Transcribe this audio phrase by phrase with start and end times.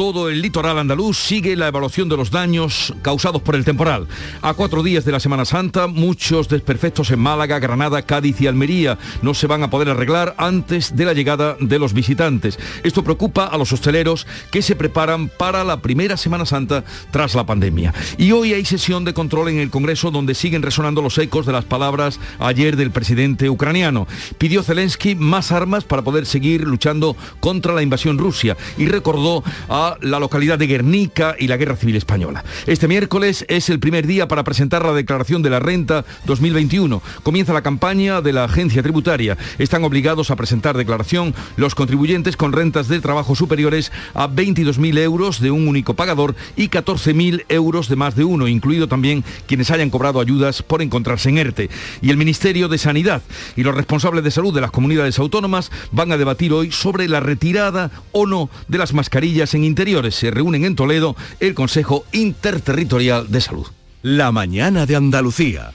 [0.00, 4.08] todo el litoral andaluz sigue la evaluación de los daños causados por el temporal.
[4.40, 8.96] A cuatro días de la Semana Santa, muchos desperfectos en Málaga, Granada, Cádiz y Almería
[9.20, 12.58] no se van a poder arreglar antes de la llegada de los visitantes.
[12.82, 17.44] Esto preocupa a los hosteleros que se preparan para la primera Semana Santa tras la
[17.44, 17.92] pandemia.
[18.16, 21.52] Y hoy hay sesión de control en el Congreso donde siguen resonando los ecos de
[21.52, 24.06] las palabras ayer del presidente ucraniano.
[24.38, 29.89] Pidió Zelensky más armas para poder seguir luchando contra la invasión Rusia y recordó a
[30.00, 32.44] la localidad de Guernica y la Guerra Civil Española.
[32.66, 37.02] Este miércoles es el primer día para presentar la declaración de la renta 2021.
[37.22, 39.36] Comienza la campaña de la agencia tributaria.
[39.58, 45.40] Están obligados a presentar declaración los contribuyentes con rentas de trabajo superiores a 22.000 euros
[45.40, 49.90] de un único pagador y 14.000 euros de más de uno, incluido también quienes hayan
[49.90, 51.70] cobrado ayudas por encontrarse en ERTE.
[52.02, 53.22] Y el Ministerio de Sanidad
[53.56, 57.20] y los responsables de salud de las comunidades autónomas van a debatir hoy sobre la
[57.20, 59.64] retirada o no de las mascarillas en
[60.10, 63.66] Se reúnen en Toledo el Consejo Interterritorial de Salud.
[64.02, 65.72] La mañana de Andalucía.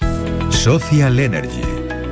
[0.51, 1.63] Social Energy.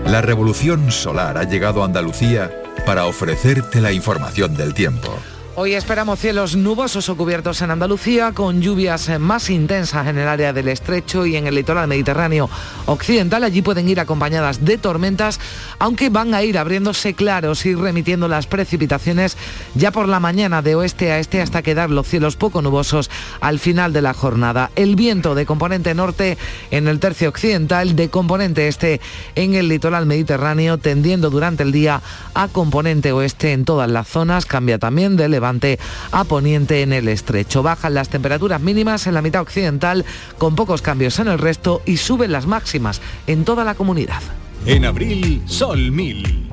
[0.07, 2.51] La revolución solar ha llegado a Andalucía
[2.87, 5.15] para ofrecerte la información del tiempo.
[5.55, 10.51] Hoy esperamos cielos nubosos o cubiertos en Andalucía, con lluvias más intensas en el área
[10.51, 12.49] del estrecho y en el litoral mediterráneo
[12.87, 13.43] occidental.
[13.43, 15.39] Allí pueden ir acompañadas de tormentas,
[15.77, 19.37] aunque van a ir abriéndose claros y remitiendo las precipitaciones
[19.75, 23.59] ya por la mañana de oeste a este hasta quedar los cielos poco nubosos al
[23.59, 24.71] final de la jornada.
[24.75, 26.35] El viento de componente norte
[26.71, 29.01] en el tercio occidental, de componente este
[29.35, 32.01] en el litoral mediterráneo, tendiendo durante el día
[32.33, 34.47] a componente oeste en todas las zonas.
[34.47, 35.42] Cambia también de
[36.11, 37.63] a poniente en el estrecho.
[37.63, 40.05] Bajan las temperaturas mínimas en la mitad occidental
[40.37, 44.21] con pocos cambios en el resto y suben las máximas en toda la comunidad.
[44.65, 46.52] En abril, Sol 1000.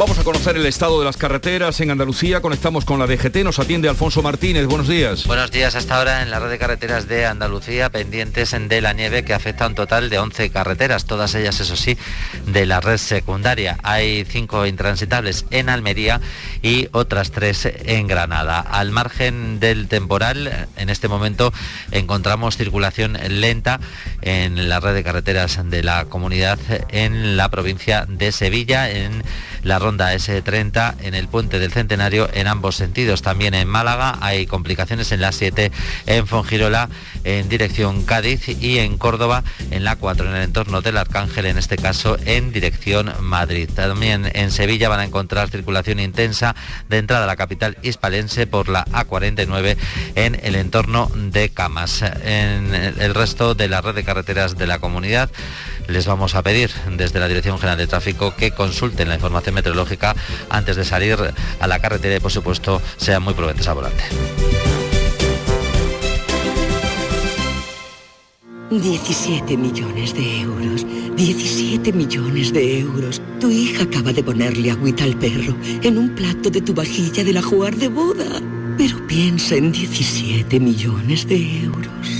[0.00, 2.40] Vamos a conocer el estado de las carreteras en Andalucía.
[2.40, 3.44] Conectamos con la DGT.
[3.44, 4.64] Nos atiende Alfonso Martínez.
[4.64, 5.26] Buenos días.
[5.26, 5.74] Buenos días.
[5.74, 9.64] Hasta ahora en la red de carreteras de Andalucía pendientes de la nieve que afecta
[9.64, 11.98] a un total de 11 carreteras, todas ellas, eso sí,
[12.46, 13.76] de la red secundaria.
[13.82, 16.22] Hay cinco intransitables en Almería
[16.62, 18.58] y otras tres en Granada.
[18.58, 21.52] Al margen del temporal, en este momento
[21.90, 23.80] encontramos circulación lenta
[24.22, 29.22] en la red de carreteras de la comunidad en la provincia de Sevilla, en
[29.62, 33.22] la ronda S30 en el puente del Centenario en ambos sentidos.
[33.22, 35.70] También en Málaga hay complicaciones en la 7
[36.06, 36.88] en Fongirola
[37.24, 41.58] en dirección Cádiz y en Córdoba en la 4 en el entorno del Arcángel, en
[41.58, 43.68] este caso en dirección Madrid.
[43.74, 46.54] También en Sevilla van a encontrar circulación intensa
[46.88, 49.76] de entrada a la capital hispalense por la A49
[50.14, 52.02] en el entorno de Camas.
[52.02, 55.30] En el resto de la red de carreteras de la comunidad
[55.90, 60.14] les vamos a pedir desde la Dirección General de Tráfico que consulten la información meteorológica
[60.48, 61.18] antes de salir
[61.60, 64.04] a la carretera y por supuesto sean muy prudentes al volante.
[68.70, 70.86] 17 millones de euros.
[71.16, 73.20] 17 millones de euros.
[73.40, 77.32] Tu hija acaba de ponerle agüita al perro en un plato de tu vajilla de
[77.32, 78.40] la jugar de boda.
[78.78, 82.19] Pero piensa en 17 millones de euros.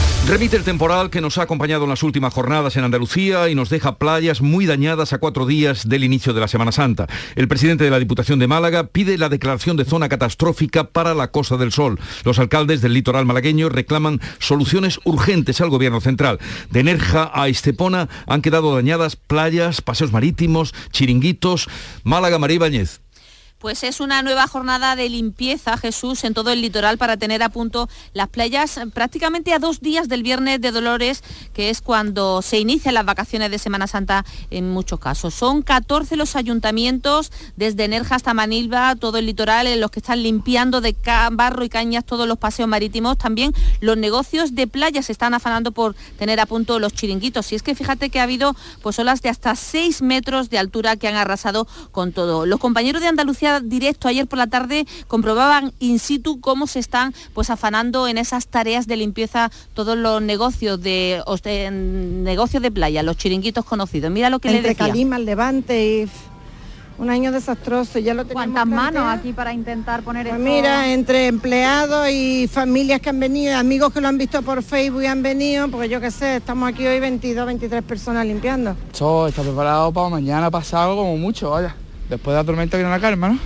[0.27, 3.69] Remite el temporal que nos ha acompañado en las últimas jornadas en Andalucía y nos
[3.69, 7.07] deja playas muy dañadas a cuatro días del inicio de la Semana Santa.
[7.35, 11.31] El presidente de la Diputación de Málaga pide la declaración de zona catastrófica para la
[11.31, 11.99] Costa del Sol.
[12.23, 16.39] Los alcaldes del litoral malagueño reclaman soluciones urgentes al gobierno central.
[16.69, 21.67] De Nerja a Estepona han quedado dañadas playas, paseos marítimos, chiringuitos.
[22.03, 23.01] Málaga, María Ibáñez.
[23.61, 27.49] Pues es una nueva jornada de limpieza, Jesús, en todo el litoral para tener a
[27.49, 31.23] punto las playas prácticamente a dos días del Viernes de Dolores,
[31.53, 35.35] que es cuando se inician las vacaciones de Semana Santa en muchos casos.
[35.35, 40.23] Son 14 los ayuntamientos, desde Nerja hasta Manilva, todo el litoral, en los que están
[40.23, 40.95] limpiando de
[41.31, 43.19] barro y cañas todos los paseos marítimos.
[43.19, 47.51] También los negocios de playas se están afanando por tener a punto los chiringuitos.
[47.51, 50.95] Y es que fíjate que ha habido pues olas de hasta 6 metros de altura
[50.95, 52.47] que han arrasado con todo.
[52.47, 57.13] Los compañeros de Andalucía directo ayer por la tarde comprobaban in situ cómo se están
[57.33, 61.21] pues afanando en esas tareas de limpieza todos los negocios de,
[61.71, 64.11] negocios de playa, los chiringuitos conocidos.
[64.11, 64.87] Mira lo que Entre le decía.
[64.87, 66.09] Calima, el Levante y
[67.01, 68.53] un año desastroso, ya lo tenemos.
[68.53, 73.57] ¿Cuántas manos aquí para intentar poner pues Mira, entre empleados y familias que han venido,
[73.57, 76.69] amigos que lo han visto por Facebook y han venido, porque yo qué sé, estamos
[76.69, 78.75] aquí hoy 22, 23 personas limpiando.
[78.95, 81.75] Todo está preparado para mañana pasado como mucho, vaya
[82.11, 83.39] después de la tormenta viene la calma, ¿no?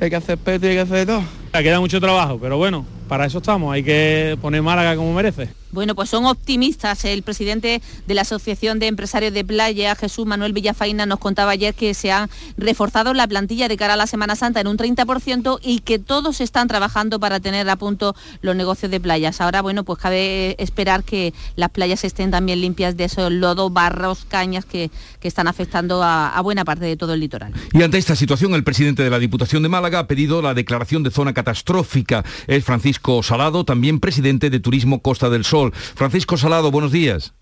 [0.00, 1.22] Hay que hacer peto y hay que hacer de todo.
[1.52, 5.48] Queda mucho trabajo, pero bueno, para eso estamos, hay que poner Málaga como merece.
[5.74, 7.04] Bueno, pues son optimistas.
[7.04, 11.74] El presidente de la Asociación de Empresarios de Playa, Jesús Manuel Villafaina, nos contaba ayer
[11.74, 15.58] que se han reforzado la plantilla de cara a la Semana Santa en un 30%
[15.62, 19.40] y que todos están trabajando para tener a punto los negocios de playas.
[19.40, 24.24] Ahora, bueno, pues cabe esperar que las playas estén también limpias de esos lodos, barros,
[24.28, 24.90] cañas que,
[25.24, 27.50] están afectando a, a buena parte de todo el litoral.
[27.72, 31.02] Y ante esta situación, el presidente de la Diputación de Málaga ha pedido la declaración
[31.02, 32.22] de zona catastrófica.
[32.46, 35.63] Es Francisco Salado, también presidente de Turismo Costa del Sol.
[35.72, 37.34] Francisco Salado, buenos días.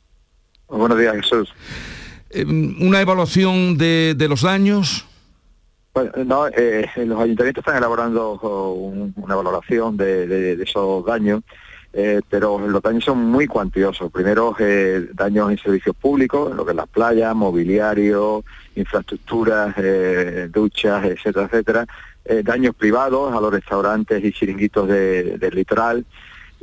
[0.68, 1.52] Buenos días, Jesús.
[2.30, 5.06] Eh, ¿Una evaluación de, los daños?
[5.92, 8.32] Bueno, no, eh, los ayuntamientos están elaborando
[9.16, 11.42] una valoración de, esos daños,
[11.92, 14.10] eh, pero los daños son muy cuantiosos.
[14.10, 14.56] Primero,
[15.12, 18.42] daños en servicios públicos, lo que es las playas, mobiliario,
[18.74, 19.74] infraestructuras,
[20.50, 21.86] duchas, etcétera, etcétera.
[22.42, 26.06] daños privados a los restaurantes y chiringuitos del litoral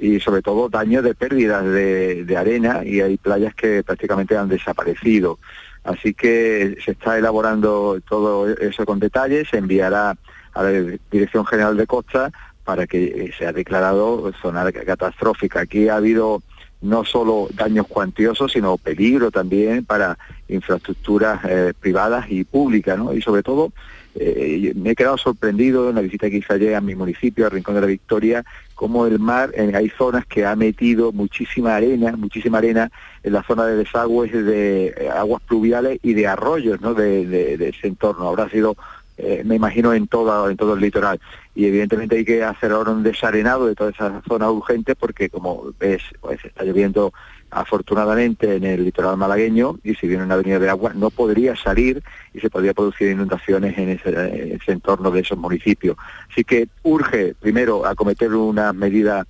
[0.02, 5.40] y sobre todo daño de pérdidas de, arena y hay playas que prácticamente han desaparecido.
[5.84, 10.16] Así que se está elaborando todo eso con detalle, se enviará
[10.54, 12.32] a la Dirección General de Costa
[12.64, 15.62] para que sea declarado zona catastrófica.
[15.62, 16.42] Aquí ha habido
[16.82, 20.18] no solo daños cuantiosos, sino peligro también para
[20.48, 23.00] infraestructuras eh, privadas y públicas.
[23.14, 23.72] Y sobre todo
[24.16, 27.50] eh, me he quedado sorprendido en la visita que hice ayer a mi municipio, a
[27.50, 28.44] Rincón de la Victoria,
[28.80, 32.90] como el mar, hay zonas que ha metido muchísima arena, muchísima arena
[33.24, 36.94] en la zona de desagües de eh, aguas pluviales y de arroyos ¿no?
[36.94, 38.30] de, ese entorno.
[38.30, 38.78] Habrá sido,
[39.22, 41.20] eh, me imagino, en, todo en todo el litoral.
[41.54, 45.74] Y evidentemente hay que hacer ahora un desarenado de toda esa zona urgente porque, como
[45.78, 47.12] ves, pues está lloviendo
[47.52, 52.04] afortunadamente en el litoral malagueño y si viene una avenida de agua no podría salir
[52.34, 55.98] y se podría producir inundaciones en ese, entorno de esos municipios.
[56.32, 59.26] Así que urge primero acometer una medida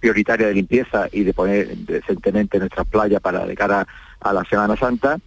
[0.00, 3.86] prioritaria de limpieza y de poner decentemente nuestras playas para de cara
[4.20, 5.18] a la Semana Santa.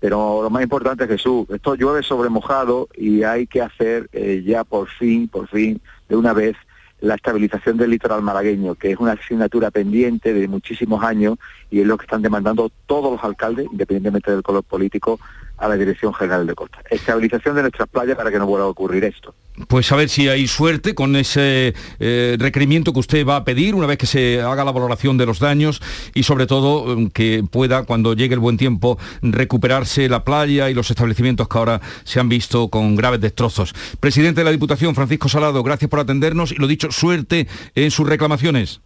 [0.00, 4.42] Pero lo más importante es Jesús, esto llueve sobre mojado y hay que hacer eh,
[4.44, 6.56] ya por fin, por fin, de una vez,
[7.00, 11.38] la estabilización del litoral malagueño, que es una asignatura pendiente de muchísimos años
[11.70, 15.18] y es lo que están demandando todos los alcaldes, independientemente del color político,
[15.56, 16.78] a la Dirección General de Costa.
[16.90, 19.34] Estabilización de nuestras playas para que no vuelva a ocurrir esto.
[19.68, 23.74] Pues a ver si hay suerte con ese eh, requerimiento que usted va a pedir
[23.74, 25.80] una vez que se haga la valoración de los daños
[26.14, 30.74] y sobre todo mm, que pueda, cuando llegue el buen tiempo, recuperarse la playa y
[30.74, 33.74] los establecimientos que ahora se han visto con graves destrozos.
[34.00, 38.08] Presidente de la Diputación, Francisco Salado, gracias por atendernos y lo dicho, suerte en sus
[38.08, 38.80] reclamaciones.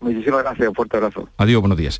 [0.00, 1.28] Muchísimas gracias, un fuerte abrazo.
[1.38, 1.98] Adiós, buenos días.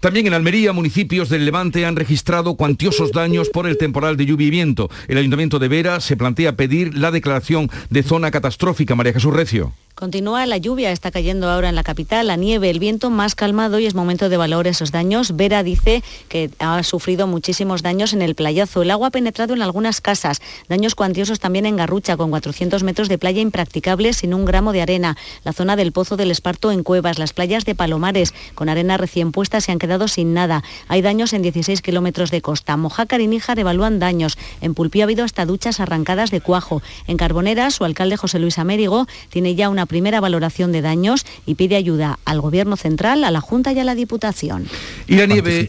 [0.00, 4.48] También en Almería, municipios del Levante han registrado cuantiosos daños por el temporal de lluvia
[4.48, 4.90] y viento.
[5.08, 8.94] El Ayuntamiento de Vera se plantea pedir la declaración de zona catastrófica.
[8.96, 9.72] María Jesús Recio.
[9.98, 13.78] Continúa la lluvia, está cayendo ahora en la capital, la nieve, el viento más calmado
[13.78, 15.36] y es momento de valorar esos daños.
[15.36, 18.82] Vera dice que ha sufrido muchísimos daños en el playazo.
[18.82, 23.08] El agua ha penetrado en algunas casas, daños cuantiosos también en Garrucha, con 400 metros
[23.08, 25.16] de playa impracticable sin un gramo de arena.
[25.44, 29.30] La zona del Pozo del Esparto en Cuevas, las playas de Palomares, con arena recién
[29.30, 30.64] puesta, se han quedado sin nada.
[30.88, 32.76] Hay daños en 16 kilómetros de costa.
[32.76, 34.36] Mojácar y Níjar evalúan daños.
[34.60, 36.82] En Pulpí ha habido hasta duchas arrancadas de cuajo.
[37.06, 41.54] En Carboneras, su alcalde José Luis Amérigo tiene ya una primera valoración de daños y
[41.54, 44.66] pide ayuda al Gobierno central, a la Junta y a la Diputación.
[45.06, 45.68] Y la nieve...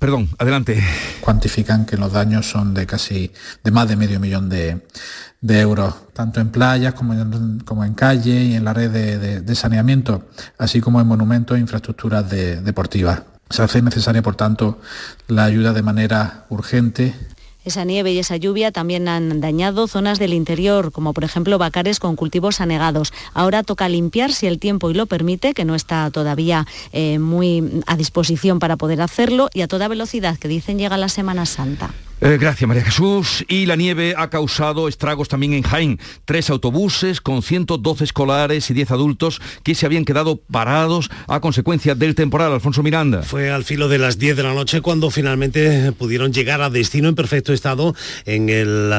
[0.00, 0.82] Perdón, adelante.
[1.20, 3.30] Cuantifican que los daños son de casi,
[3.62, 4.80] de más de medio millón de,
[5.42, 10.80] euros, tanto en playas como en, como calle y en la red de, saneamiento, así
[10.80, 13.24] como en monumentos e infraestructuras deportivas.
[13.50, 14.80] Se hace necesaria, por tanto,
[15.28, 17.14] la ayuda de manera urgente
[17.70, 22.00] Esa nieve y esa lluvia también han dañado zonas del interior, como por ejemplo Bacares
[22.00, 23.12] con cultivos anegados.
[23.32, 27.84] Ahora toca limpiar si el tiempo y lo permite, que no está todavía eh, muy
[27.86, 31.94] a disposición para poder hacerlo, y a toda velocidad, que dicen llega la Semana Santa.
[32.22, 33.46] Eh, gracias, María Jesús.
[33.48, 35.98] Y la nieve ha causado estragos también en Jaén.
[36.26, 41.94] Tres autobuses con 112 escolares y 10 adultos que se habían quedado parados a consecuencia
[41.94, 42.52] del temporal.
[42.52, 43.22] Alfonso Miranda.
[43.22, 47.08] Fue al filo de las 10 de la noche cuando finalmente pudieron llegar a destino
[47.08, 47.94] en perfecto estado
[48.26, 48.92] en el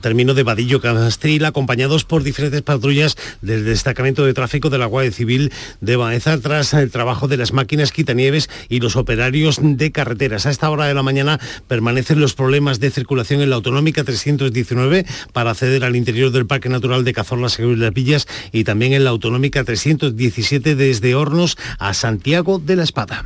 [0.00, 5.12] término de Vadillo Castril, acompañados por diferentes patrullas del destacamento de tráfico de la Guardia
[5.12, 5.52] Civil
[5.82, 10.46] de Baeza, tras el trabajo de las máquinas quitanieves y los operarios de carreteras.
[10.46, 11.38] A esta hora de la mañana
[11.68, 16.68] permanecen los problemas de circulación en la autonómica 319 para acceder al interior del Parque
[16.68, 21.92] Natural de Cazorlas y las Villas y también en la autonómica 317 desde Hornos a
[21.92, 23.24] Santiago de la Espada.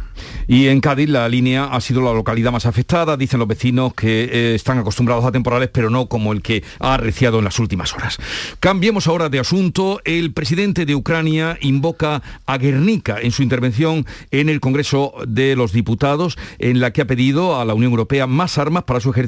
[0.48, 4.24] Y en Cádiz la línea ha sido la localidad más afectada, dicen los vecinos que
[4.24, 7.92] eh, están acostumbrados a temporales, pero no como el que ha arreciado en las últimas
[7.94, 8.16] horas.
[8.60, 10.00] Cambiemos ahora de asunto.
[10.04, 15.72] El presidente de Ucrania invoca a Guernica en su intervención en el Congreso de los
[15.72, 19.25] Diputados, en la que ha pedido a la Unión Europea más armas para su ejército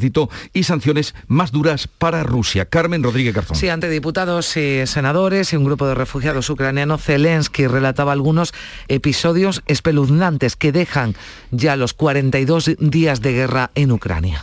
[0.52, 2.64] y sanciones más duras para Rusia.
[2.66, 3.56] Carmen Rodríguez Garzón.
[3.56, 8.52] Sí, ante diputados y senadores y un grupo de refugiados ucranianos, Zelensky relataba algunos
[8.88, 11.14] episodios espeluznantes que dejan
[11.50, 14.40] ya los 42 días de guerra en Ucrania.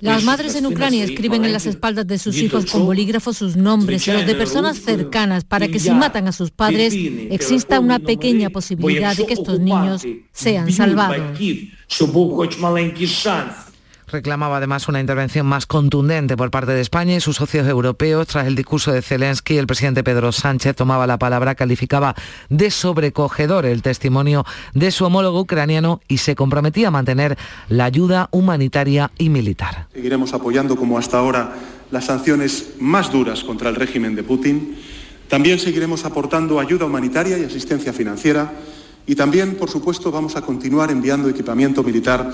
[0.00, 4.06] Las madres en Ucrania escriben en las espaldas de sus hijos con bolígrafos sus nombres
[4.06, 8.50] y los de personas cercanas para que si matan a sus padres exista una pequeña
[8.50, 11.38] posibilidad de que estos niños sean salvados.
[14.14, 18.28] Reclamaba además una intervención más contundente por parte de España y sus socios europeos.
[18.28, 22.14] Tras el discurso de Zelensky, el presidente Pedro Sánchez tomaba la palabra, calificaba
[22.48, 27.36] de sobrecogedor el testimonio de su homólogo ucraniano y se comprometía a mantener
[27.68, 29.88] la ayuda humanitaria y militar.
[29.92, 31.52] Seguiremos apoyando como hasta ahora
[31.90, 34.76] las sanciones más duras contra el régimen de Putin.
[35.26, 38.52] También seguiremos aportando ayuda humanitaria y asistencia financiera.
[39.06, 42.32] Y también, por supuesto, vamos a continuar enviando equipamiento militar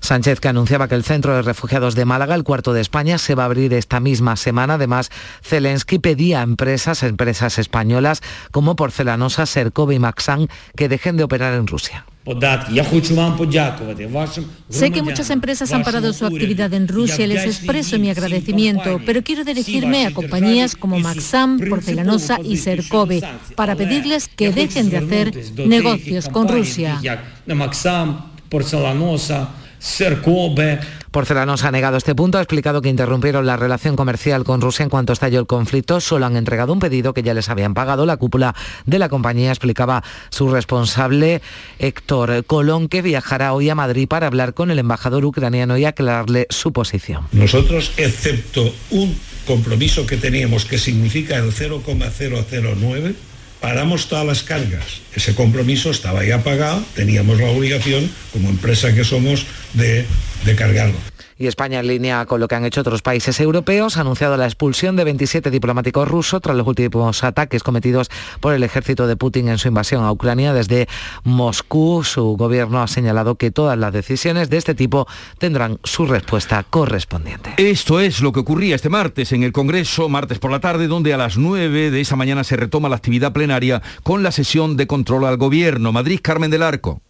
[0.00, 3.34] Sánchez que anunciaba que el centro de refugiados de Málaga, el cuarto de España, se
[3.34, 4.74] va a abrir esta misma semana.
[4.74, 5.10] Además,
[5.42, 11.54] Zelensky pedía a empresas, empresas españolas como Porcelanosa, Sercove y Maxan que dejen de operar
[11.54, 12.06] en Rusia.
[14.68, 19.00] Sé que muchas empresas han parado su actividad en Rusia y les expreso mi agradecimiento,
[19.06, 23.22] pero quiero dirigirme a compañías como Maxam, Porcelanosa y Sercove
[23.56, 25.34] para pedirles que dejen de hacer
[25.66, 27.00] negocios con Rusia.
[28.50, 29.48] Porcelanosa,
[31.10, 34.90] Porcelanosa ha negado este punto, ha explicado que interrumpieron la relación comercial con Rusia en
[34.90, 36.00] cuanto estalló el conflicto.
[36.00, 38.06] Solo han entregado un pedido que ya les habían pagado.
[38.06, 38.54] La cúpula
[38.86, 41.42] de la compañía explicaba su responsable
[41.78, 46.46] Héctor Colón, que viajará hoy a Madrid para hablar con el embajador ucraniano y aclararle
[46.50, 47.26] su posición.
[47.32, 53.14] Nosotros, excepto un compromiso que teníamos que significa el 0,009,
[53.60, 55.00] paramos todas las cargas.
[55.14, 60.04] Ese compromiso estaba ya pagado, teníamos la obligación, como empresa que somos, de,
[60.44, 60.98] de cargarlo
[61.40, 64.44] y España en línea con lo que han hecho otros países europeos, ha anunciado la
[64.44, 69.48] expulsión de 27 diplomáticos rusos tras los últimos ataques cometidos por el ejército de Putin
[69.48, 70.52] en su invasión a Ucrania.
[70.52, 70.86] Desde
[71.24, 76.62] Moscú, su gobierno ha señalado que todas las decisiones de este tipo tendrán su respuesta
[76.68, 77.54] correspondiente.
[77.56, 81.14] Esto es lo que ocurría este martes en el Congreso, martes por la tarde, donde
[81.14, 84.86] a las 9 de esa mañana se retoma la actividad plenaria con la sesión de
[84.86, 85.90] control al gobierno.
[85.90, 87.00] Madrid, Carmen del Arco.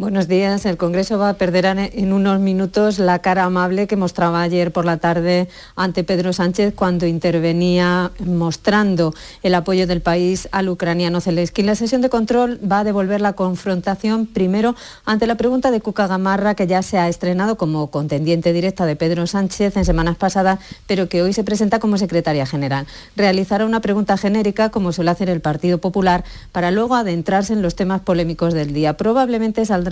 [0.00, 0.64] Buenos días.
[0.64, 4.84] El Congreso va a perder en unos minutos la cara amable que mostraba ayer por
[4.84, 9.12] la tarde ante Pedro Sánchez cuando intervenía mostrando
[9.42, 11.64] el apoyo del país al ucraniano Zelensky.
[11.64, 16.06] La sesión de control va a devolver la confrontación primero ante la pregunta de Cuca
[16.06, 20.60] Gamarra que ya se ha estrenado como contendiente directa de Pedro Sánchez en semanas pasadas,
[20.86, 22.86] pero que hoy se presenta como secretaria general.
[23.16, 27.74] Realizará una pregunta genérica como suele hacer el Partido Popular para luego adentrarse en los
[27.74, 28.96] temas polémicos del día.
[28.96, 29.87] Probablemente saldrá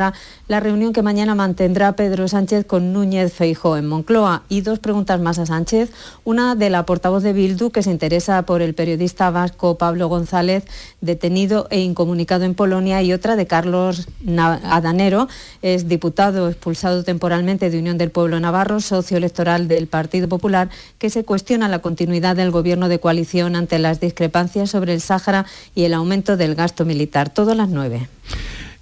[0.48, 4.42] la reunión que mañana mantendrá Pedro Sánchez con Núñez Feijó en Moncloa.
[4.48, 5.90] Y dos preguntas más a Sánchez.
[6.24, 10.64] Una de la portavoz de Bildu, que se interesa por el periodista vasco Pablo González,
[11.00, 15.28] detenido e incomunicado en Polonia, y otra de Carlos Adanero,
[15.62, 21.10] es diputado expulsado temporalmente de Unión del Pueblo Navarro, socio electoral del Partido Popular, que
[21.10, 25.84] se cuestiona la continuidad del gobierno de coalición ante las discrepancias sobre el Sáhara y
[25.84, 27.30] el aumento del gasto militar.
[27.30, 28.08] Todas las nueve.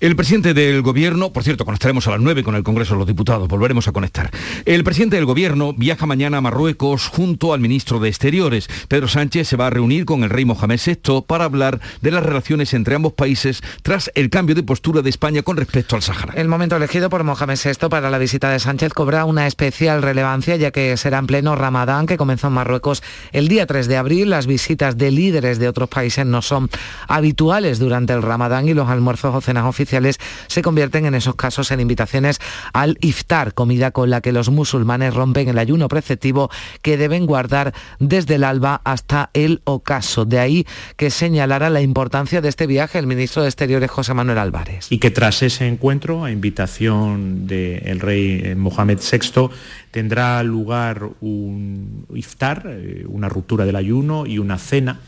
[0.04, 3.06] El presidente del gobierno, por cierto, conectaremos a las 9 con el Congreso de los
[3.06, 4.30] Diputados, volveremos a conectar.
[4.66, 8.68] El presidente del gobierno viaja mañana a Marruecos junto al ministro de Exteriores.
[8.88, 12.22] Pedro Sánchez se va a reunir con el rey Mohamed VI para hablar de las
[12.22, 16.34] relaciones entre ambos países tras el cambio de postura de España con respecto al Sáhara.
[16.36, 20.56] El momento elegido por Mohamed VI para la visita de Sánchez cobra una especial relevancia
[20.56, 24.28] ya que será en pleno Ramadán que comenzó en Marruecos el día 3 de abril.
[24.28, 26.68] Las visitas de líderes de otros países no son
[27.08, 29.93] habituales durante el Ramadán y los almuerzos o cenas oficiales
[30.46, 32.40] se convierten en esos casos en invitaciones
[32.72, 36.50] al iftar, comida con la que los musulmanes rompen el ayuno preceptivo
[36.82, 40.24] que deben guardar desde el alba hasta el ocaso.
[40.24, 44.38] De ahí que señalara la importancia de este viaje el ministro de Exteriores José Manuel
[44.38, 44.86] Álvarez.
[44.90, 49.50] Y que tras ese encuentro, a invitación del rey eh, Mohamed VI,
[49.90, 55.00] tendrá lugar un iftar, eh, una ruptura del ayuno y una cena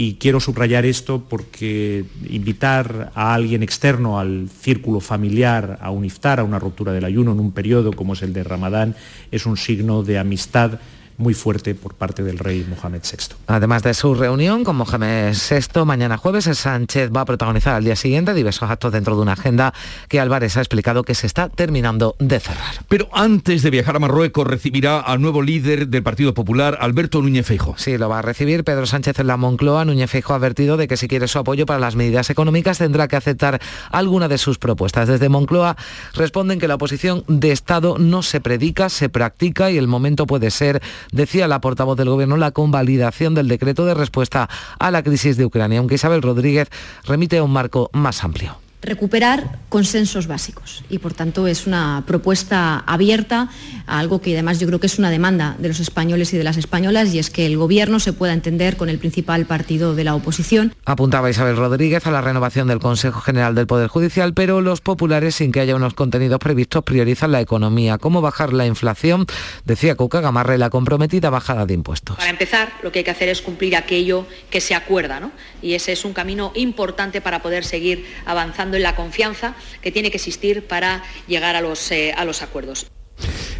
[0.00, 6.40] y quiero subrayar esto porque invitar a alguien externo al círculo familiar a un iftar,
[6.40, 8.96] a una ruptura del ayuno en un periodo como es el de Ramadán,
[9.30, 10.80] es un signo de amistad
[11.20, 13.36] muy fuerte por parte del rey Mohamed VI.
[13.46, 17.94] Además de su reunión con Mohamed VI, mañana jueves Sánchez va a protagonizar al día
[17.94, 19.74] siguiente diversos actos dentro de una agenda
[20.08, 22.84] que Álvarez ha explicado que se está terminando de cerrar.
[22.88, 27.46] Pero antes de viajar a Marruecos recibirá al nuevo líder del Partido Popular, Alberto Núñez
[27.46, 27.74] Feijo.
[27.76, 29.84] Sí, lo va a recibir Pedro Sánchez en la Moncloa.
[29.84, 33.08] Núñez Feijo ha advertido de que si quiere su apoyo para las medidas económicas tendrá
[33.08, 33.60] que aceptar
[33.90, 35.06] alguna de sus propuestas.
[35.06, 35.76] Desde Moncloa
[36.14, 40.50] responden que la oposición de Estado no se predica, se practica y el momento puede
[40.50, 40.80] ser
[41.12, 44.48] decía la portavoz del Gobierno, la convalidación del decreto de respuesta
[44.78, 46.68] a la crisis de Ucrania, aunque Isabel Rodríguez
[47.04, 52.78] remite a un marco más amplio recuperar consensos básicos y por tanto es una propuesta
[52.86, 53.48] abierta
[53.86, 56.44] a algo que además yo creo que es una demanda de los españoles y de
[56.44, 60.04] las españolas y es que el gobierno se pueda entender con el principal partido de
[60.04, 60.74] la oposición.
[60.86, 65.36] Apuntaba Isabel Rodríguez a la renovación del Consejo General del Poder Judicial, pero los populares
[65.36, 69.26] sin que haya unos contenidos previstos priorizan la economía, cómo bajar la inflación,
[69.64, 72.16] decía Cuca Gamarre, la comprometida bajada de impuestos.
[72.16, 75.32] Para empezar, lo que hay que hacer es cumplir aquello que se acuerda, ¿no?
[75.62, 80.10] Y ese es un camino importante para poder seguir avanzando en la confianza que tiene
[80.10, 82.86] que existir para llegar a los, eh, a los acuerdos.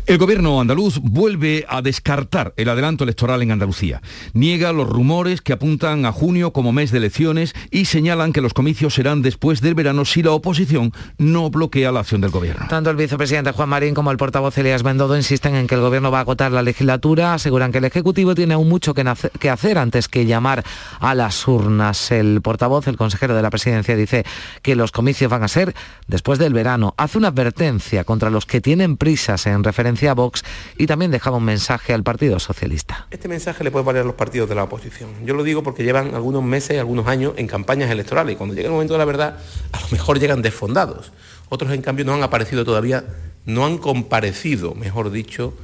[0.07, 4.01] El gobierno andaluz vuelve a descartar el adelanto electoral en Andalucía.
[4.33, 8.55] Niega los rumores que apuntan a junio como mes de elecciones y señalan que los
[8.55, 12.67] comicios serán después del verano si la oposición no bloquea la acción del gobierno.
[12.69, 16.11] Tanto el vicepresidente Juan Marín como el portavoz Elías Bendodo insisten en que el gobierno
[16.11, 20.09] va a agotar la legislatura, aseguran que el Ejecutivo tiene aún mucho que hacer antes
[20.09, 20.65] que llamar
[20.99, 22.11] a las urnas.
[22.11, 24.25] El portavoz, el consejero de la presidencia, dice
[24.63, 25.75] que los comicios van a ser
[26.09, 26.95] después del verano.
[26.97, 30.43] Hace una advertencia contra los que tienen prisas en referencia a Vox
[30.79, 33.07] y también dejaba un mensaje al Partido Socialista.
[33.11, 35.11] Este mensaje le puede valer a los partidos de la oposición.
[35.25, 38.69] Yo lo digo porque llevan algunos meses, algunos años en campañas electorales y cuando llega
[38.69, 39.39] el momento de la verdad,
[39.73, 41.13] a lo mejor llegan desfondados.
[41.49, 43.05] Otros, en cambio, no han aparecido todavía,
[43.45, 45.55] no han comparecido, mejor dicho,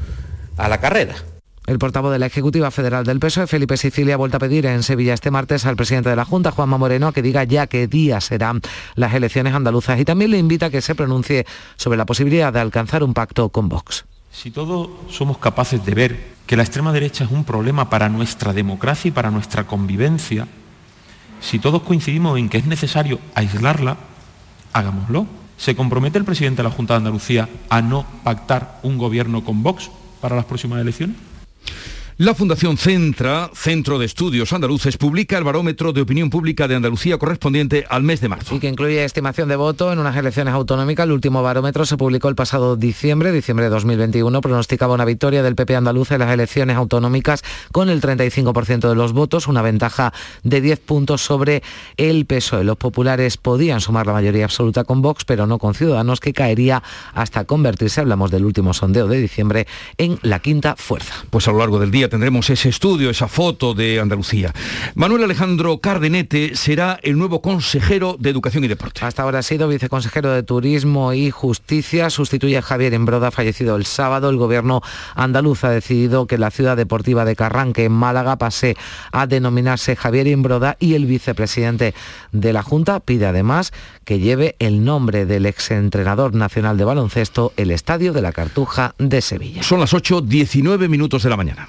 [0.57, 1.15] a la carrera.
[1.67, 4.85] El portavoz de la Ejecutiva Federal del PSOE, Felipe Sicilia, ha vuelto a pedir en
[4.85, 7.89] Sevilla este martes al presidente de la Junta, Juanma Moreno, a que diga ya qué
[7.89, 8.61] día serán
[8.95, 12.61] las elecciones andaluzas y también le invita a que se pronuncie sobre la posibilidad de
[12.61, 14.05] alcanzar un pacto con Vox.
[14.31, 18.53] Si todos somos capaces de ver que la extrema derecha es un problema para nuestra
[18.53, 20.47] democracia y para nuestra convivencia,
[21.41, 23.97] si todos coincidimos en que es necesario aislarla,
[24.73, 25.27] hagámoslo.
[25.57, 29.63] ¿Se compromete el presidente de la Junta de Andalucía a no pactar un gobierno con
[29.63, 31.17] Vox para las próximas elecciones?
[32.19, 37.19] La Fundación Centra, Centro de Estudios Andaluces, publica el barómetro de opinión pública de Andalucía
[37.19, 38.55] correspondiente al mes de marzo.
[38.55, 41.05] Y que incluye estimación de voto en unas elecciones autonómicas.
[41.05, 44.41] El último barómetro se publicó el pasado diciembre, diciembre de 2021.
[44.41, 49.13] Pronosticaba una victoria del PP andaluz en las elecciones autonómicas con el 35% de los
[49.13, 51.63] votos, una ventaja de 10 puntos sobre
[51.99, 52.65] el PSOE.
[52.65, 56.83] Los populares podían sumar la mayoría absoluta con Vox, pero no con Ciudadanos, que caería
[57.13, 59.67] hasta convertirse, hablamos del último sondeo de diciembre,
[59.99, 61.13] en la quinta fuerza.
[61.29, 64.53] Pues a lo largo del día tendremos ese estudio, esa foto de Andalucía.
[64.95, 69.05] Manuel Alejandro Cardenete será el nuevo consejero de Educación y Deporte.
[69.05, 73.87] Hasta ahora ha sido viceconsejero de Turismo y Justicia, sustituye a Javier Embroda, fallecido el
[73.87, 74.31] sábado.
[74.31, 74.83] El gobierno
[75.15, 78.77] andaluz ha decidido que la ciudad deportiva de Carranque, en Málaga, pase
[79.13, 81.95] a denominarse Javier Embroda y el vicepresidente
[82.33, 83.73] de la Junta pide además
[84.05, 89.21] que lleve el nombre del exentrenador nacional de baloncesto, el Estadio de la Cartuja de
[89.21, 89.63] Sevilla.
[89.63, 91.69] Son las 8, 19 minutos de la mañana.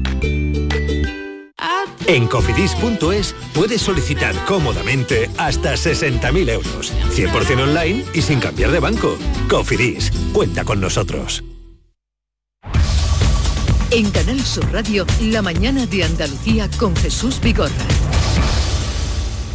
[2.11, 9.17] En cofidis.es puedes solicitar cómodamente hasta 60.000 euros, 100% online y sin cambiar de banco.
[9.49, 11.41] Cofidis, cuenta con nosotros.
[13.91, 17.71] En Canal Sur Radio, la mañana de Andalucía con Jesús Vigorra.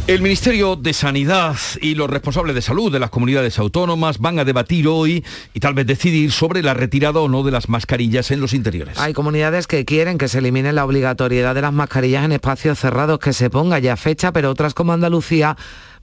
[0.07, 4.45] El Ministerio de Sanidad y los responsables de salud de las comunidades autónomas van a
[4.45, 8.39] debatir hoy y tal vez decidir sobre la retirada o no de las mascarillas en
[8.39, 8.97] los interiores.
[8.99, 13.19] Hay comunidades que quieren que se elimine la obligatoriedad de las mascarillas en espacios cerrados,
[13.19, 15.57] que se ponga ya fecha, pero otras como Andalucía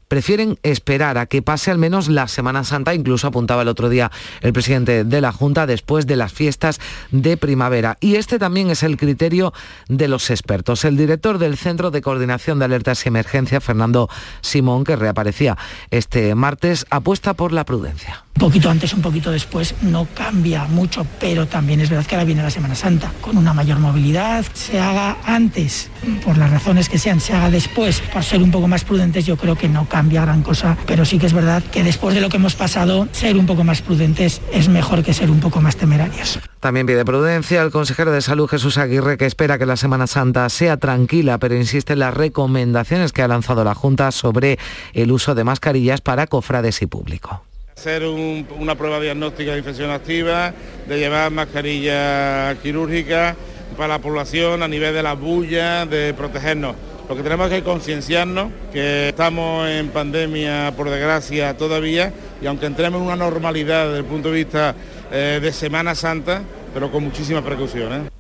[0.09, 4.11] prefieren esperar a que pase al menos la Semana Santa, incluso apuntaba el otro día
[4.41, 7.97] el presidente de la Junta, después de las fiestas de primavera.
[8.01, 9.53] Y este también es el criterio
[9.89, 10.85] de los expertos.
[10.85, 14.09] El director del Centro de Coordinación de Alertas y Emergencias, Fernando
[14.41, 15.57] Simón, que reaparecía
[15.91, 18.24] este martes, apuesta por la prudencia.
[18.39, 22.43] Poquito antes, un poquito después, no cambia mucho, pero también es verdad que ahora viene
[22.43, 25.89] la Semana Santa, con una mayor movilidad, se haga antes,
[26.25, 29.37] por las razones que sean, se haga después, por ser un poco más prudentes, yo
[29.37, 32.29] creo que no cambia gran cosa, pero sí que es verdad que después de lo
[32.29, 35.77] que hemos pasado, ser un poco más prudentes es mejor que ser un poco más
[35.77, 36.41] temerarios.
[36.59, 40.49] También pide prudencia el consejero de salud Jesús Aguirre que espera que la Semana Santa
[40.49, 44.59] sea tranquila, pero insiste en las recomendaciones que ha lanzado la Junta sobre
[44.93, 47.45] el uso de mascarillas para cofrades y público
[47.77, 50.55] hacer una prueba diagnóstica de infección activa,
[50.87, 53.37] de llevar mascarilla quirúrgica
[53.77, 56.77] para la población a nivel de las bullas, de protegernos.
[57.09, 63.01] Lo que tenemos que concienciarnos que estamos en pandemia, por desgracia, todavía, y aunque entremos
[63.01, 64.75] en una normalidad desde el punto de vista
[65.13, 68.11] eh, de Semana Santa, pero con muchísimas precauciones.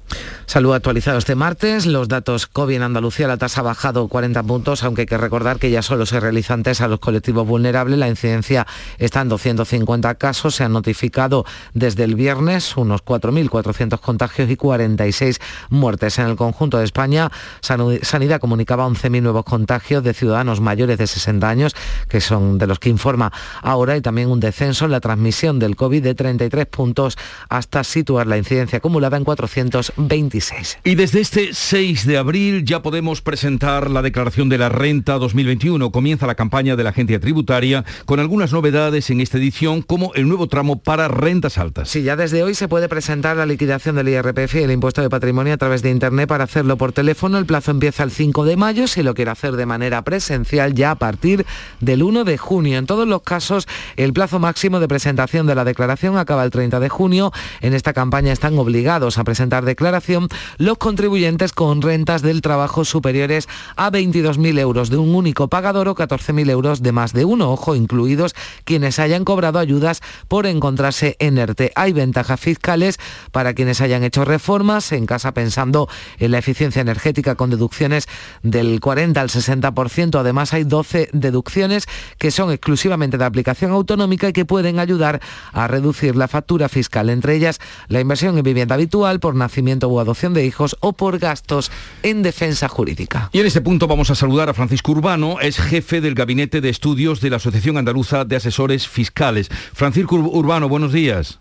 [0.46, 1.86] Salud actualizado este martes.
[1.86, 5.58] Los datos COVID en Andalucía, la tasa ha bajado 40 puntos, aunque hay que recordar
[5.58, 7.98] que ya solo se realizan test a los colectivos vulnerables.
[7.98, 8.66] La incidencia
[8.98, 10.54] está en 250 casos.
[10.54, 16.18] Se han notificado desde el viernes unos 4.400 contagios y 46 muertes.
[16.18, 21.48] En el conjunto de España, Sanidad comunicaba 11.000 nuevos contagios de ciudadanos mayores de 60
[21.48, 21.74] años,
[22.08, 25.74] que son de los que informa ahora, y también un descenso en la transmisión del
[25.74, 27.16] COVID de 33 puntos
[27.48, 30.33] hasta situar la incidencia acumulada en 420
[30.82, 35.92] y desde este 6 de abril ya podemos presentar la declaración de la renta 2021.
[35.92, 40.26] Comienza la campaña de la agencia tributaria con algunas novedades en esta edición como el
[40.26, 41.88] nuevo tramo para rentas altas.
[41.88, 45.08] Sí, ya desde hoy se puede presentar la liquidación del IRPF y el impuesto de
[45.08, 47.38] patrimonio a través de internet para hacerlo por teléfono.
[47.38, 50.90] El plazo empieza el 5 de mayo, si lo quiere hacer de manera presencial ya
[50.90, 51.46] a partir
[51.78, 52.78] del 1 de junio.
[52.78, 56.80] En todos los casos, el plazo máximo de presentación de la declaración acaba el 30
[56.80, 57.32] de junio.
[57.60, 60.23] En esta campaña están obligados a presentar declaración
[60.58, 65.94] los contribuyentes con rentas del trabajo superiores a 22.000 euros de un único pagador o
[65.94, 68.34] 14.000 euros de más de uno, ojo, incluidos
[68.64, 71.72] quienes hayan cobrado ayudas por encontrarse en ERTE.
[71.74, 72.98] Hay ventajas fiscales
[73.32, 78.06] para quienes hayan hecho reformas en casa pensando en la eficiencia energética con deducciones
[78.42, 80.18] del 40 al 60%.
[80.18, 81.86] Además hay 12 deducciones
[82.18, 85.20] que son exclusivamente de aplicación autonómica y que pueden ayudar
[85.52, 90.00] a reducir la factura fiscal, entre ellas la inversión en vivienda habitual por nacimiento o
[90.00, 91.70] adopción de hijos o por gastos
[92.02, 93.30] en defensa jurídica.
[93.32, 96.68] Y en este punto vamos a saludar a Francisco Urbano, es jefe del Gabinete de
[96.68, 99.48] Estudios de la Asociación Andaluza de Asesores Fiscales.
[99.72, 101.38] Francisco Urbano, buenos días.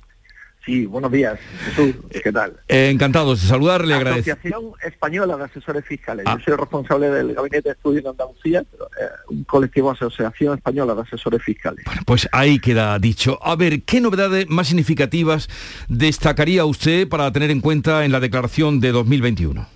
[0.65, 1.95] Sí, buenos días, Jesús.
[2.23, 2.53] ¿Qué tal?
[2.69, 3.95] Eh, encantados de saludarle.
[3.95, 6.25] Asociación Española de Asesores Fiscales.
[6.25, 6.39] Yo ah.
[6.43, 11.01] soy responsable del Gabinete de Estudios de Andalucía, pero, eh, un colectivo Asociación Española de
[11.01, 11.83] Asesores Fiscales.
[11.85, 13.37] Bueno, pues ahí queda dicho.
[13.43, 15.49] A ver, ¿qué novedades más significativas
[15.89, 19.67] destacaría usted para tener en cuenta en la declaración de 2021?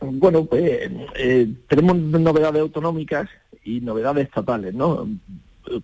[0.00, 3.28] Bueno, pues eh, tenemos novedades autonómicas
[3.64, 5.08] y novedades estatales, ¿no?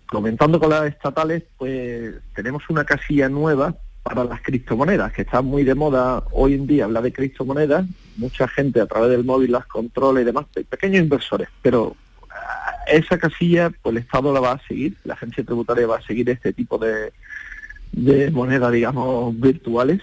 [0.05, 5.63] Comentando con las estatales, pues tenemos una casilla nueva para las criptomonedas, que está muy
[5.63, 7.87] de moda hoy en día hablar de criptomonedas,
[8.17, 11.95] mucha gente a través del móvil las controla y demás, pequeños inversores, pero
[12.29, 16.03] ah, esa casilla pues el Estado la va a seguir, la agencia tributaria va a
[16.03, 17.13] seguir este tipo de,
[17.93, 20.01] de monedas, digamos, virtuales,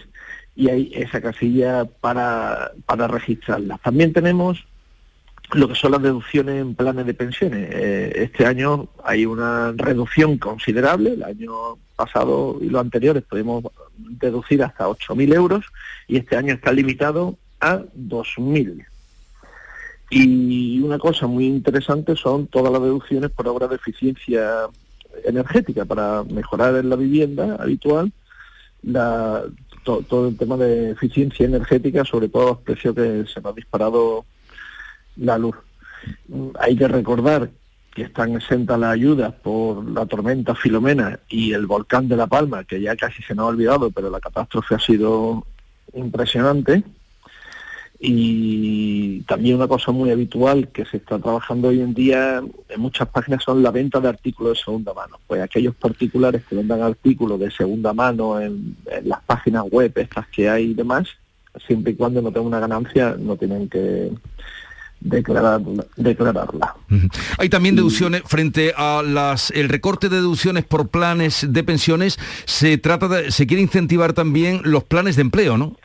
[0.57, 3.81] y hay esa casilla para, para registrarlas.
[3.83, 4.67] También tenemos
[5.53, 7.69] lo que son las deducciones en planes de pensiones.
[7.71, 13.65] Eh, este año hay una reducción considerable, el año pasado y los anteriores podemos
[13.97, 15.65] deducir hasta 8.000 euros
[16.09, 18.85] y este año está limitado a 2.000.
[20.11, 24.67] Y una cosa muy interesante son todas las deducciones por obra de eficiencia
[25.25, 28.13] energética para mejorar en la vivienda habitual
[28.93, 34.25] todo el tema de eficiencia energética, sobre todo los precios que se nos ha disparado
[35.17, 35.57] la luz.
[36.61, 37.51] Hay que recordar
[37.95, 42.65] que están exentas las ayudas por la tormenta Filomena y el volcán de La Palma,
[42.65, 45.45] que ya casi se nos ha olvidado, pero la catástrofe ha sido
[45.95, 46.83] impresionante.
[48.05, 53.09] Y también una cosa muy habitual que se está trabajando hoy en día en muchas
[53.09, 55.21] páginas son la venta de artículos de segunda mano.
[55.27, 60.51] Pues aquellos particulares que vendan artículos de segunda mano en, las páginas web, estas que
[60.51, 61.11] hay y demás,
[61.65, 64.11] siempre y cuando no tengan una ganancia, no tienen que,
[65.05, 65.85] declararla.
[65.97, 66.77] declararla.
[67.39, 72.19] Hay también deducciones frente a las el recorte de deducciones por planes de pensiones.
[72.45, 75.77] Se trata de, se quiere incentivar también los planes de empleo, ¿no?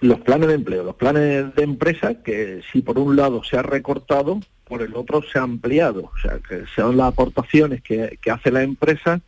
[0.00, 3.62] Los planes de empleo, los planes de empresa que si por un lado se ha
[3.62, 6.10] recortado, por el otro se ha ampliado.
[6.14, 9.20] O sea, que son las aportaciones que, que hace la empresa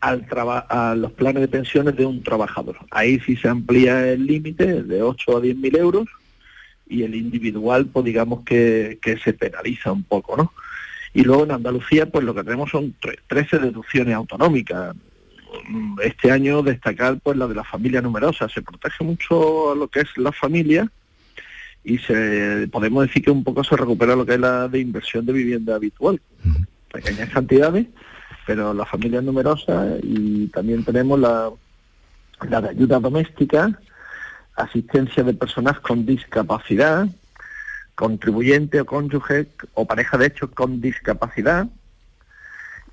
[0.00, 0.26] al
[0.68, 2.76] a los planes de pensiones de un trabajador.
[2.90, 6.06] Ahí sí se amplía el límite de 8 a 10 mil euros
[6.86, 10.52] y el individual, pues digamos que, se penaliza un poco, ¿no?
[11.12, 12.94] Y luego en Andalucía, pues lo que tenemos son
[13.28, 14.96] 13 deducciones autonómicas.
[16.02, 18.48] Este año destacar pues la de la familia numerosa.
[18.48, 20.90] Se protege mucho a lo que es la familia
[21.84, 25.24] y se podemos decir que un poco se recupera lo que es la de inversión
[25.24, 26.20] de vivienda habitual.
[26.92, 27.86] Pequeñas cantidades,
[28.46, 31.50] pero la familia numerosa y también tenemos la,
[32.48, 33.78] la de ayuda doméstica,
[34.56, 37.06] asistencia de personas con discapacidad,
[37.94, 41.68] contribuyente o cónyuge o pareja de hecho con discapacidad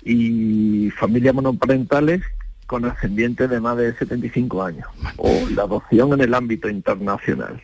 [0.04, 2.22] y familias monoparentales
[2.66, 7.60] con ascendientes de más de 75 años o la adopción en el ámbito internacional.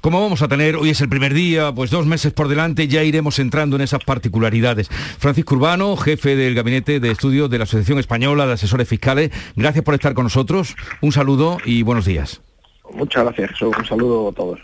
[0.00, 3.02] como vamos a tener, hoy es el primer día, pues dos meses por delante, ya
[3.02, 4.88] iremos entrando en esas particularidades.
[5.18, 9.84] Francisco Urbano, jefe del Gabinete de Estudios de la Asociación Española de Asesores Fiscales, gracias
[9.84, 12.40] por estar con nosotros, un saludo y buenos días.
[12.94, 14.60] Muchas gracias, Un saludo a todos.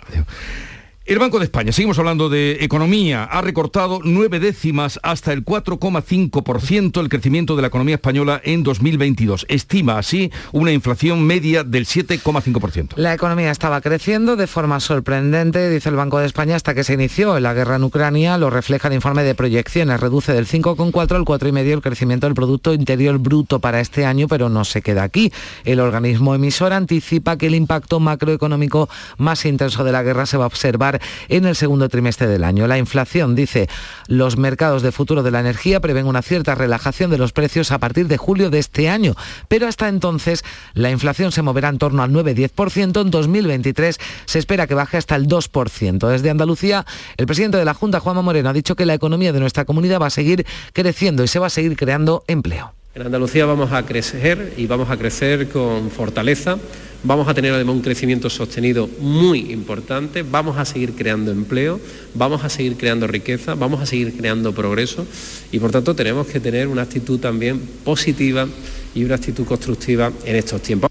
[1.08, 7.00] El Banco de España, seguimos hablando de economía, ha recortado nueve décimas hasta el 4,5%
[7.00, 9.46] el crecimiento de la economía española en 2022.
[9.48, 12.90] Estima así una inflación media del 7,5%.
[12.96, 16.92] La economía estaba creciendo de forma sorprendente, dice el Banco de España, hasta que se
[16.92, 18.36] inició la guerra en Ucrania.
[18.36, 20.00] Lo refleja el informe de proyecciones.
[20.00, 24.50] Reduce del 5,4 al 4,5 el crecimiento del Producto Interior Bruto para este año, pero
[24.50, 25.32] no se queda aquí.
[25.64, 30.44] El organismo emisor anticipa que el impacto macroeconómico más intenso de la guerra se va
[30.44, 30.97] a observar
[31.28, 32.66] en el segundo trimestre del año.
[32.66, 33.68] La inflación, dice,
[34.06, 37.78] los mercados de futuro de la energía prevén una cierta relajación de los precios a
[37.78, 39.14] partir de julio de este año,
[39.48, 43.00] pero hasta entonces la inflación se moverá en torno al 9-10%.
[43.02, 46.08] En 2023 se espera que baje hasta el 2%.
[46.08, 49.40] Desde Andalucía, el presidente de la Junta, Juanma Moreno, ha dicho que la economía de
[49.40, 52.74] nuestra comunidad va a seguir creciendo y se va a seguir creando empleo.
[52.94, 56.58] En Andalucía vamos a crecer y vamos a crecer con fortaleza
[57.04, 61.80] Vamos a tener además un crecimiento sostenido muy importante, vamos a seguir creando empleo,
[62.14, 65.06] vamos a seguir creando riqueza, vamos a seguir creando progreso
[65.52, 68.48] y por tanto tenemos que tener una actitud también positiva
[68.96, 70.87] y una actitud constructiva en estos tiempos.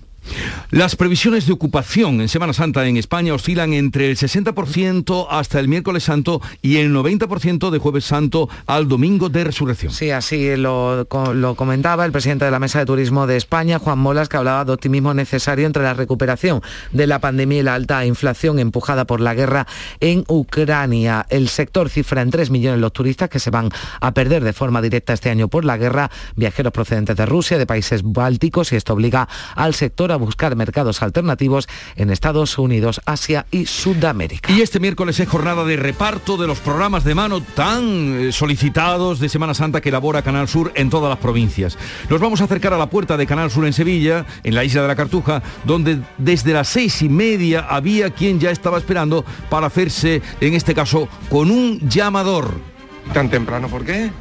[0.69, 5.69] Las previsiones de ocupación en Semana Santa en España oscilan entre el 60% hasta el
[5.69, 9.93] miércoles santo y el 90% de jueves santo al domingo de resurrección.
[9.93, 11.07] Sí, así lo,
[11.55, 14.73] comentaba el presidente de la Mesa de Turismo de España, Juan Molas, que hablaba de
[14.73, 19.35] optimismo necesario entre la recuperación de la pandemia y la alta inflación empujada por la
[19.35, 19.67] guerra
[20.01, 21.25] en Ucrania.
[21.29, 23.69] El sector cifra en 3 millones los turistas que se van
[24.01, 27.65] a perder de forma directa este año por la guerra, viajeros procedentes de Rusia, de
[27.65, 33.45] países bálticos, y esto obliga al sector a buscar mercados alternativos en Estados Unidos, Asia
[33.51, 34.51] y Sudamérica.
[34.51, 39.19] Y este miércoles es jornada de reparto de los programas de mano tan eh, solicitados
[39.19, 41.77] de Semana Santa que elabora Canal Sur en todas las provincias.
[42.09, 44.81] Nos vamos a acercar a la puerta de Canal Sur en Sevilla, en la isla
[44.81, 49.67] de la Cartuja, donde desde las seis y media había quien ya estaba esperando para
[49.67, 52.76] hacerse, en este caso, con un llamador.
[53.13, 54.11] ¿Tan temprano por qué?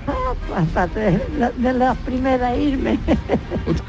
[0.95, 1.21] de,
[1.57, 2.99] de la primera irme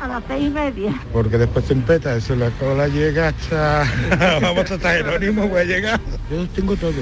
[0.02, 0.94] a las seis y media.
[1.14, 3.86] Porque después se empeta, eso la cola llega hasta...
[4.42, 6.00] Vamos hasta Jerónimo, voy a llegar.
[6.30, 6.94] Yo tengo todo.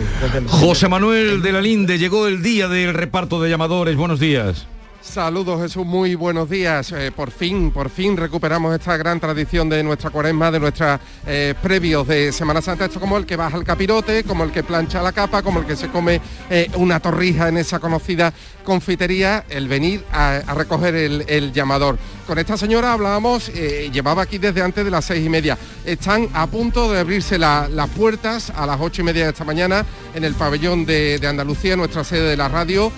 [0.48, 3.96] José Manuel de la Linde, llegó el día del reparto de llamadores.
[3.96, 4.68] Buenos días.
[5.06, 6.92] Saludos Jesús, muy buenos días.
[6.92, 11.54] Eh, por fin, por fin recuperamos esta gran tradición de nuestra cuaresma, de nuestros eh,
[11.62, 12.86] previos de Semana Santa.
[12.86, 15.66] Esto como el que baja el capirote, como el que plancha la capa, como el
[15.68, 18.34] que se come eh, una torrija en esa conocida
[18.66, 22.00] confitería, el venir a, recoger el, llamador.
[22.26, 25.56] Con esta señora hablábamos, llevaba aquí desde antes de las seis y media.
[25.86, 29.86] Están a punto de abrirse las puertas a las ocho y media de esta mañana
[30.16, 32.92] en el pabellón de, de Andalucía, nuestra sede de la radio.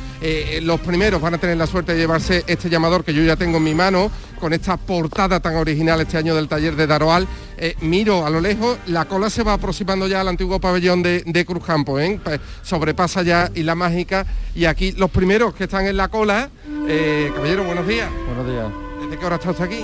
[0.61, 3.57] Los primeros van a tener la suerte de llevarse este llamador que yo ya tengo
[3.57, 7.27] en mi mano, con esta portada tan original este año del taller de Daroal.
[7.57, 11.23] Eh, miro a lo lejos, la cola se va aproximando ya al antiguo pabellón de,
[11.25, 12.19] de Cruzcampo, ¿eh?
[12.61, 16.49] sobrepasa ya Isla Mágica y aquí los primeros que están en la cola,
[16.87, 18.09] eh, caballero, buenos días.
[18.27, 18.67] Buenos días.
[19.01, 19.83] ¿Desde qué hora está usted aquí?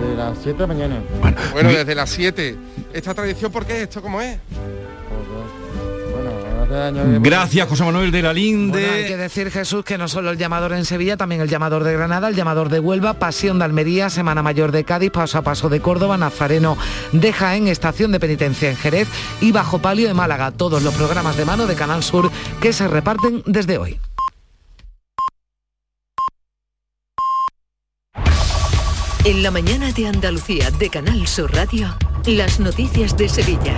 [0.00, 1.02] Desde las 7 de la mañana.
[1.52, 2.56] Bueno, desde las 7.
[2.92, 3.82] ¿Esta tradición por qué?
[3.82, 4.38] ¿Esto cómo es?
[6.68, 8.80] Gracias, José Manuel de la Linde.
[8.80, 11.84] Bueno, hay que decir, Jesús, que no solo el llamador en Sevilla, también el llamador
[11.84, 15.42] de Granada, el llamador de Huelva, Pasión de Almería, Semana Mayor de Cádiz, Paso a
[15.42, 16.76] Paso de Córdoba, Nazareno
[17.12, 19.08] de Jaén, Estación de Penitencia en Jerez
[19.40, 20.50] y Bajo Palio de Málaga.
[20.50, 24.00] Todos los programas de mano de Canal Sur que se reparten desde hoy.
[29.24, 31.96] En la mañana de Andalucía de Canal Sur Radio.
[32.26, 33.76] Las noticias de Sevilla.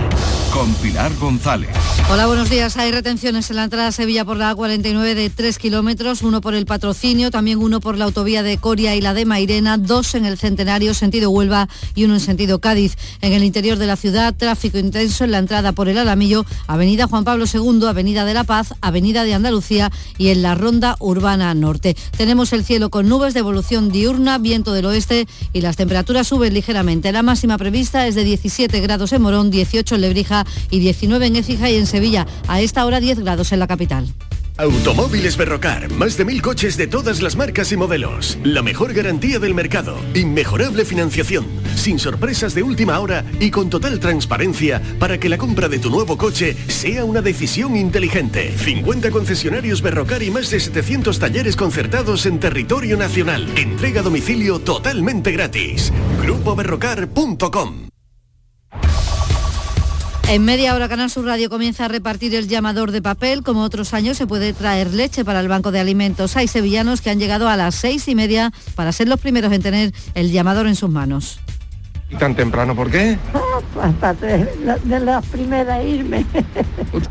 [0.51, 1.69] Con Pilar González.
[2.09, 2.77] Hola, buenos días.
[2.77, 6.55] Hay retenciones en la entrada a Sevilla por la A49 de 3 kilómetros, uno por
[6.55, 10.25] el patrocinio, también uno por la autovía de Coria y la de Mairena, dos en
[10.25, 12.97] el Centenario, sentido Huelva y uno en sentido Cádiz.
[13.21, 17.05] En el interior de la ciudad, tráfico intenso en la entrada por el Alamillo, Avenida
[17.05, 21.53] Juan Pablo II, Avenida de la Paz, Avenida de Andalucía y en la Ronda Urbana
[21.53, 21.95] Norte.
[22.17, 26.55] Tenemos el cielo con nubes de evolución diurna, viento del oeste y las temperaturas suben
[26.55, 27.11] ligeramente.
[27.11, 31.27] La máxima prevista es de 10 17 grados en Morón, 18 en Lebrija y 19
[31.27, 32.25] en Écija y en Sevilla.
[32.47, 34.13] A esta hora 10 grados en la capital.
[34.57, 38.37] Automóviles Berrocar, más de mil coches de todas las marcas y modelos.
[38.43, 44.01] La mejor garantía del mercado, inmejorable financiación, sin sorpresas de última hora y con total
[44.01, 48.53] transparencia para que la compra de tu nuevo coche sea una decisión inteligente.
[48.57, 53.47] 50 concesionarios Berrocar y más de 700 talleres concertados en territorio nacional.
[53.55, 55.93] Entrega a domicilio totalmente gratis.
[56.21, 57.89] GrupoBerrocar.com
[60.31, 63.41] en media hora Canal Sur Radio comienza a repartir el llamador de papel.
[63.41, 66.37] Como otros años se puede traer leche para el banco de alimentos.
[66.37, 69.63] Hay sevillanos que han llegado a las seis y media para ser los primeros en
[69.63, 71.39] tener el llamador en sus manos.
[72.11, 73.17] ¿Y tan temprano por qué?
[73.33, 74.21] Ah, pues
[74.83, 76.23] de las primeras irme.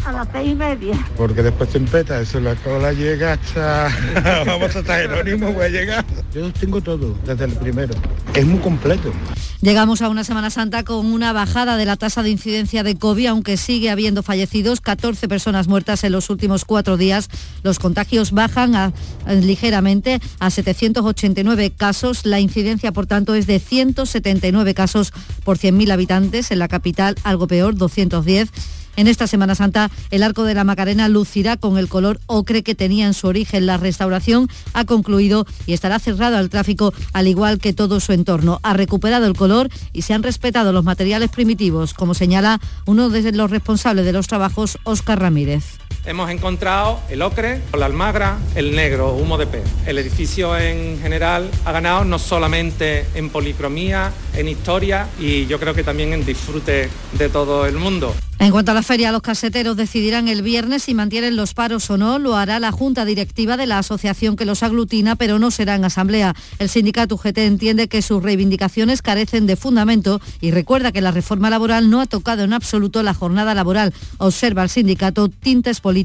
[0.05, 1.07] a las seis y media.
[1.16, 3.88] Porque después se empeta, eso la cola llega hasta...
[4.47, 6.05] Vamos hasta Jerónimo, voy a llegar.
[6.33, 7.94] Yo tengo todo, desde el primero.
[8.33, 9.12] Es muy completo.
[9.61, 13.27] Llegamos a una Semana Santa con una bajada de la tasa de incidencia de COVID,
[13.27, 17.29] aunque sigue habiendo fallecidos, 14 personas muertas en los últimos cuatro días.
[17.64, 18.94] Los contagios bajan
[19.27, 22.25] ligeramente a 789 casos.
[22.25, 26.53] La incidencia, por tanto, es de 179 casos por 100.000 habitantes.
[26.53, 28.51] En la capital, algo peor, 210
[28.99, 32.75] en esta Semana Santa, el Arco de la Macarena lucirá con el color ocre que
[32.75, 33.65] tenía en su origen.
[33.65, 38.59] La restauración ha concluido y estará cerrado al tráfico, al igual que todo su entorno.
[38.65, 43.31] Ha recuperado el color y se han respetado los materiales primitivos, como señala uno de
[43.31, 45.79] los responsables de los trabajos, Óscar Ramírez.
[46.09, 49.64] Hemos encontrado el ocre, la almagra, el negro, humo de pez.
[49.85, 55.75] El edificio en general ha ganado no solamente en policromía, en historia y yo creo
[55.75, 58.14] que también en disfrute de todo el mundo.
[58.40, 61.99] En cuanto a la feria, los caseteros decidirán el viernes si mantienen los paros o
[61.99, 62.21] no.
[62.21, 65.85] Lo hará la Junta Directiva de la asociación que los aglutina, pero no será en
[65.85, 66.37] asamblea.
[66.61, 71.51] El sindicato UGT entiende que sus reivindicaciones carecen de fundamento y recuerda que la reforma
[71.51, 73.92] laboral no ha tocado en absoluto la jornada laboral.
[74.18, 75.98] Observa el sindicato tintes políticos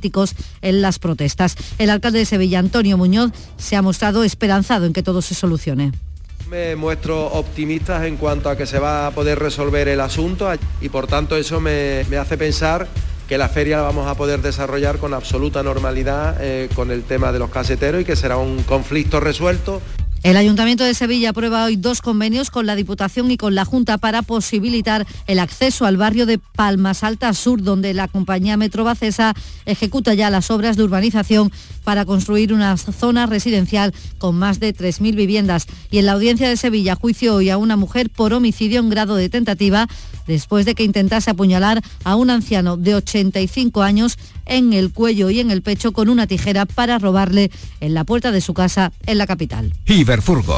[0.62, 1.56] en las protestas.
[1.78, 5.92] El alcalde de Sevilla, Antonio Muñoz, se ha mostrado esperanzado en que todo se solucione.
[6.50, 10.52] Me muestro optimista en cuanto a que se va a poder resolver el asunto
[10.82, 12.88] y por tanto eso me, hace pensar
[13.28, 17.32] que la feria la vamos a poder desarrollar con absoluta normalidad eh, con el tema
[17.32, 19.82] de los caseteros y que será un conflicto resuelto
[20.24, 23.98] el Ayuntamiento de Sevilla aprueba hoy dos convenios con la Diputación y con la Junta
[23.98, 29.34] para posibilitar el acceso al barrio de Palmas Alta Sur, donde la compañía Metrobacesa
[29.66, 31.52] ejecuta ya las obras de urbanización
[31.84, 35.68] para construir una zona residencial con más de 3.000 viviendas.
[35.92, 39.18] Y en la audiencia de Sevilla, juicio hoy a una mujer por homicidio en grado
[39.18, 39.90] de tentativa
[40.28, 45.40] después de que intentase apuñalar a un anciano de 85 años en el cuello y
[45.40, 49.18] en el pecho con una tijera para robarle en la puerta de su casa en
[49.18, 49.74] la capital.
[49.86, 50.58] Iberfurgo.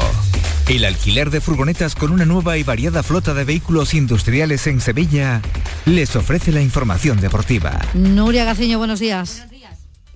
[0.68, 5.40] El alquiler de furgonetas con una nueva y variada flota de vehículos industriales en Sevilla
[5.84, 7.80] les ofrece la información deportiva.
[7.94, 9.46] Nuria Gaciño, buenos días.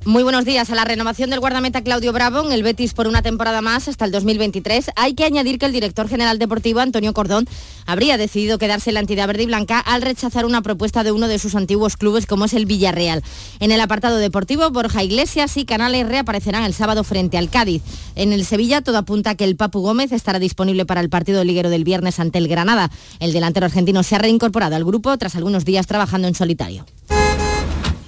[0.06, 0.70] Muy buenos días.
[0.70, 4.06] A la renovación del guardameta Claudio Bravo en el Betis por una temporada más hasta
[4.06, 7.46] el 2023, hay que añadir que el director general deportivo, Antonio Cordón,
[7.84, 11.28] habría decidido quedarse en la entidad verde y blanca al rechazar una propuesta de uno
[11.28, 13.22] de sus antiguos clubes como es el Villarreal.
[13.60, 17.82] En el apartado deportivo, Borja Iglesias y Canales reaparecerán el sábado frente al Cádiz.
[18.16, 21.68] En el Sevilla, todo apunta que el Papu Gómez estará disponible para el partido liguero
[21.68, 22.90] del viernes ante el Granada.
[23.18, 26.86] El delantero argentino se ha reincorporado al grupo tras algunos días trabajando en solitario.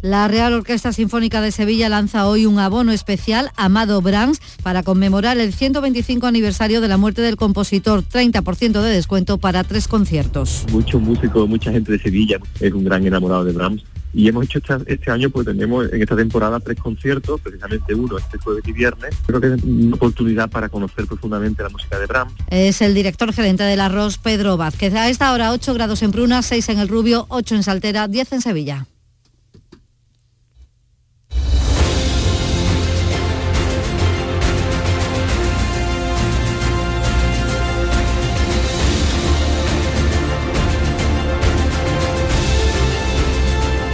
[0.00, 5.38] La Real Orquesta Sinfónica de Sevilla lanza hoy un abono especial Amado Brahms para conmemorar
[5.38, 10.64] el 125 aniversario de la muerte del compositor, 30% de descuento para tres conciertos.
[10.70, 13.82] Muchos músicos, mucha gente de Sevilla es un gran enamorado de Brahms.
[14.14, 18.16] Y hemos hecho esta- este año, pues tenemos en esta temporada tres conciertos, precisamente uno
[18.18, 19.14] este jueves y viernes.
[19.26, 22.32] Creo que es una oportunidad para conocer profundamente la música de Brahms.
[22.50, 24.94] Es el director gerente del arroz, Pedro Vázquez.
[24.94, 28.32] A esta hora 8 grados en Pruna, 6 en el Rubio, 8 en Saltera, 10
[28.32, 28.86] en Sevilla.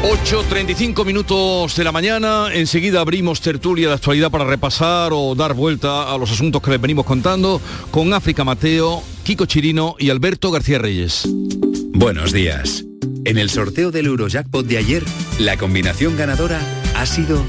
[0.07, 5.55] Ocho, 35 minutos de la mañana, enseguida abrimos tertulia de actualidad para repasar o dar
[5.55, 7.59] vuelta a los asuntos que les venimos contando
[7.91, 11.27] con África Mateo, Kiko Chirino y Alberto García Reyes.
[11.95, 12.85] Buenos días.
[13.25, 15.03] En el sorteo del Eurojackpot de ayer,
[15.39, 16.61] la combinación ganadora
[16.97, 17.43] ha sido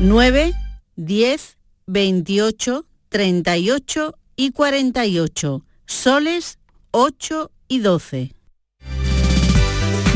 [0.00, 0.52] 9,
[0.96, 5.64] 10, 28, 38 y 48.
[5.86, 6.58] Soles
[6.90, 8.37] 8 y 12.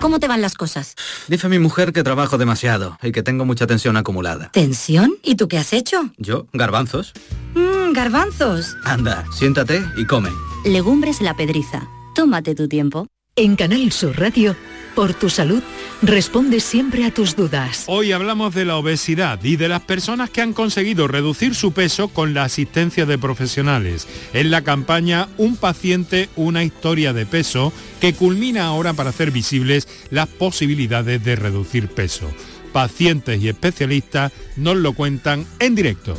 [0.00, 0.94] ¿Cómo te van las cosas?
[1.26, 4.50] Dice mi mujer que trabajo demasiado y que tengo mucha tensión acumulada.
[4.52, 5.14] ¿Tensión?
[5.22, 6.10] ¿Y tú qué has hecho?
[6.18, 6.46] ¿Yo?
[6.52, 7.12] ¿Garbanzos?
[7.54, 8.76] Mmm, garbanzos.
[8.84, 10.30] Anda, siéntate y come.
[10.64, 11.88] Legumbres la pedriza.
[12.14, 13.06] Tómate tu tiempo.
[13.36, 14.56] En Canal Sur Radio,
[14.98, 15.62] por tu salud,
[16.02, 17.84] responde siempre a tus dudas.
[17.86, 22.08] Hoy hablamos de la obesidad y de las personas que han conseguido reducir su peso
[22.08, 24.08] con la asistencia de profesionales.
[24.32, 29.86] En la campaña Un paciente, una historia de peso, que culmina ahora para hacer visibles
[30.10, 32.28] las posibilidades de reducir peso.
[32.72, 36.18] Pacientes y especialistas nos lo cuentan en directo.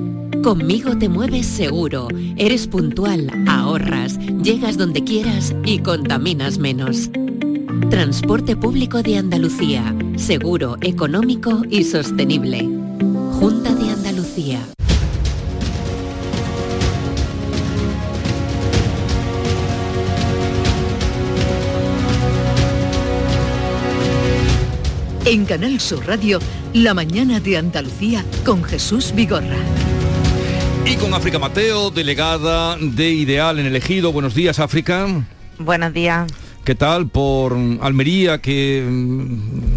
[0.43, 7.11] Conmigo te mueves seguro, eres puntual, ahorras, llegas donde quieras y contaminas menos.
[7.91, 12.67] Transporte público de Andalucía, seguro, económico y sostenible.
[13.39, 14.59] Junta de Andalucía.
[25.25, 26.39] En Canal Sur Radio,
[26.73, 29.90] la mañana de Andalucía con Jesús Vigorra.
[30.85, 34.11] Y con África Mateo, delegada de Ideal en el Ejido.
[34.11, 35.07] Buenos días, África.
[35.57, 36.31] Buenos días.
[36.63, 39.70] ¿Qué tal por Almería, que mm,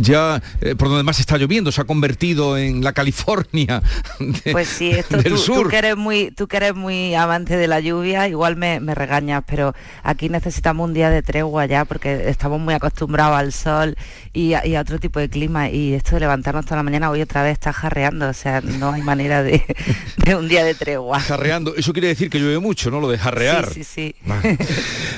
[0.00, 3.82] ya eh, por donde más está lloviendo se ha convertido en la California
[4.18, 5.62] de- Pues sí, esto del tú, sur?
[5.64, 8.94] tú que eres muy, tú que eres muy amante de la lluvia, igual me, me
[8.94, 13.96] regañas, pero aquí necesitamos un día de tregua ya porque estamos muy acostumbrados al sol
[14.32, 17.10] y a, y a otro tipo de clima y esto de levantarnos toda la mañana
[17.10, 19.62] hoy otra vez está jarreando, o sea, no hay manera de,
[20.16, 21.20] de un día de tregua.
[21.20, 23.00] Jarreando, eso quiere decir que llueve mucho, ¿no?
[23.00, 23.72] Lo de jarrear.
[23.72, 24.56] Sí, sí, sí.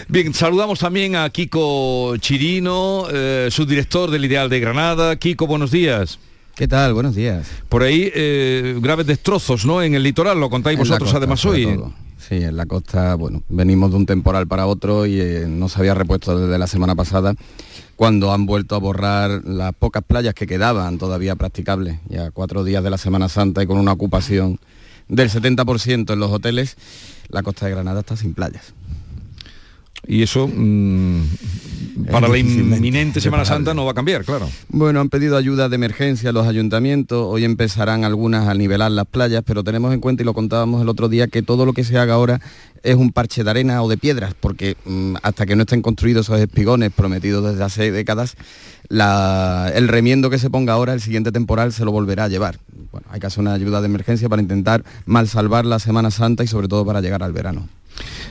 [0.08, 5.16] Bien, saludamos también a Kiko Chirino, eh, subdirector del Ideal de Granada.
[5.16, 6.18] Kiko, buenos días.
[6.54, 6.92] ¿Qué tal?
[6.94, 7.48] Buenos días.
[7.68, 9.82] Por ahí eh, graves destrozos, ¿no?
[9.82, 11.64] En el litoral, lo contáis En vosotros costa, además hoy.
[11.64, 11.92] todo.
[12.18, 15.80] Sí, en la costa, bueno, venimos de un temporal para otro y eh, no se
[15.80, 17.34] había repuesto desde la semana pasada
[17.96, 22.82] cuando han vuelto a borrar las pocas playas que quedaban todavía practicables, ya cuatro días
[22.84, 24.58] de la Semana Santa y con una ocupación
[25.08, 26.76] del 70% en los hoteles,
[27.28, 28.72] la costa de Granada está sin playas.
[30.06, 31.22] Y eso mm,
[32.10, 34.48] para la inminente Semana Santa no va a cambiar, claro.
[34.68, 39.06] Bueno, han pedido ayuda de emergencia a los ayuntamientos, hoy empezarán algunas a nivelar las
[39.06, 41.84] playas, pero tenemos en cuenta, y lo contábamos el otro día, que todo lo que
[41.84, 42.40] se haga ahora
[42.82, 46.26] es un parche de arena o de piedras, porque mm, hasta que no estén construidos
[46.26, 48.36] esos espigones prometidos desde hace décadas,
[48.88, 52.58] el remiendo que se ponga ahora, el siguiente temporal, se lo volverá a llevar.
[52.90, 56.42] Bueno, hay que hacer una ayuda de emergencia para intentar mal salvar la Semana Santa
[56.42, 57.68] y sobre todo para llegar al verano.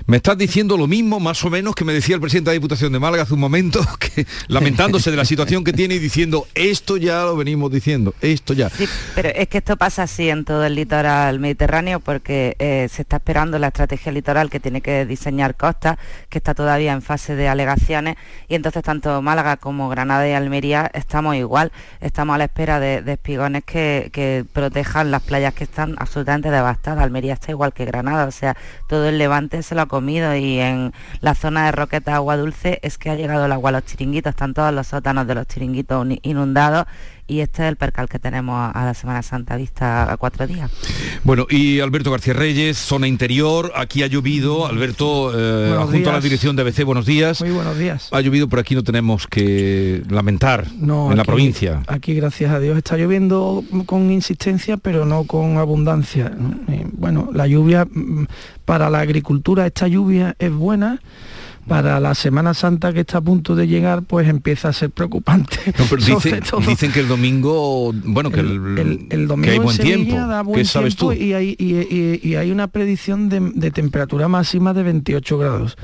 [0.09, 2.59] Me estás diciendo lo mismo, más o menos, que me decía el presidente de la
[2.59, 6.47] Diputación de Málaga hace un momento, que, lamentándose de la situación que tiene y diciendo,
[6.55, 8.71] esto ya lo venimos diciendo, esto ya.
[8.71, 13.03] Sí, pero es que esto pasa así en todo el litoral mediterráneo porque eh, se
[13.03, 15.99] está esperando la estrategia litoral que tiene que diseñar Costa,
[16.29, 20.89] que está todavía en fase de alegaciones, y entonces tanto Málaga como Granada y Almería
[20.91, 25.93] estamos igual, estamos a la espera de, espigones que, que protejan las playas que están
[25.99, 27.03] absolutamente devastadas.
[27.03, 28.57] Almería está igual que Granada, o sea,
[28.87, 32.79] todo el levante se lo ha comido y en la zona de Roqueta Agua Dulce
[32.83, 35.45] es que ha llegado el agua a los chiringuitos, están todos los sótanos de los
[35.45, 36.85] chiringuitos inundados
[37.29, 40.71] y este es el percal que tenemos a la Semana Santa vista a cuatro días.
[41.23, 46.19] Bueno, y Alberto García Reyes, zona interior, aquí ha llovido, Alberto, eh, junto a la
[46.19, 47.41] dirección de ABC, buenos días.
[47.41, 48.09] Muy buenos días.
[48.11, 51.83] Ha llovido, por aquí no tenemos que lamentar en la provincia.
[51.87, 56.31] Aquí, gracias a Dios, está lloviendo con insistencia, pero no con abundancia.
[56.93, 58.25] Bueno, la lluvia, mm,
[58.65, 60.99] para la agricultura, esta lluvia es buena
[61.69, 65.57] para la Semana Santa que está a punto de llegar, pues empieza a ser preocupante.
[66.67, 70.53] dicen que el domingo, bueno, que el, domingo hay buen tiempo.
[70.53, 71.13] ¿Qué sabes tú?
[71.13, 75.77] Y hay, y, hay, una predicción de, temperatura máxima de 28 grados.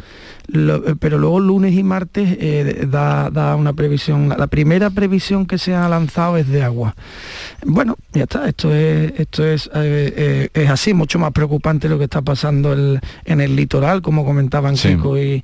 [0.53, 4.29] Eh, pero luego lunes y martes eh, da, una previsión.
[4.29, 6.95] La primera previsión que se ha lanzado es de agua.
[7.65, 12.05] Bueno, ya está, esto es, esto es, eh, es así, mucho más preocupante lo que
[12.05, 15.43] está pasando en el litoral, como comentaban Chico y,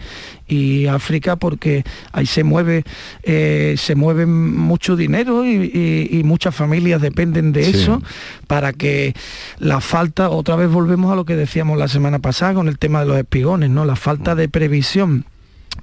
[0.52, 2.84] y África porque ahí se mueve
[3.24, 8.02] eh, se mueve mucho dinero y, muchas familias dependen de eso
[8.47, 9.14] para que
[9.60, 13.02] la falta otra vez volvemos a lo que decíamos la semana pasada con el tema
[13.02, 15.26] de los espigones no la falta de previsión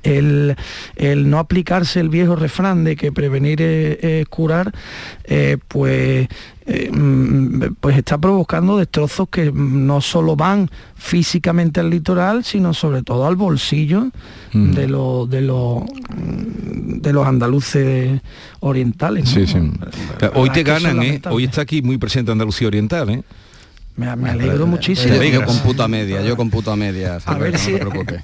[0.03, 0.57] el,
[1.31, 4.73] no aplicarse el viejo refrán de que prevenir es, curar,
[5.25, 6.29] eh, pues,
[6.67, 13.03] eh, mm, pues está provocando destrozos que no solo van físicamente al litoral, sino sobre
[13.03, 14.09] todo al bolsillo
[14.53, 14.73] mm.
[14.73, 15.83] de, los de, los
[16.17, 18.21] de los andaluces
[18.61, 19.37] orientales.
[20.35, 21.21] Hoy te ganan, ¿eh?
[21.31, 23.23] Hoy está aquí muy presente Andalucía Oriental, ¿eh?
[23.99, 25.21] Me, alegro muchísimo.
[25.21, 27.19] yo computo a media, yo computo a media.
[27.25, 27.75] A ver, si,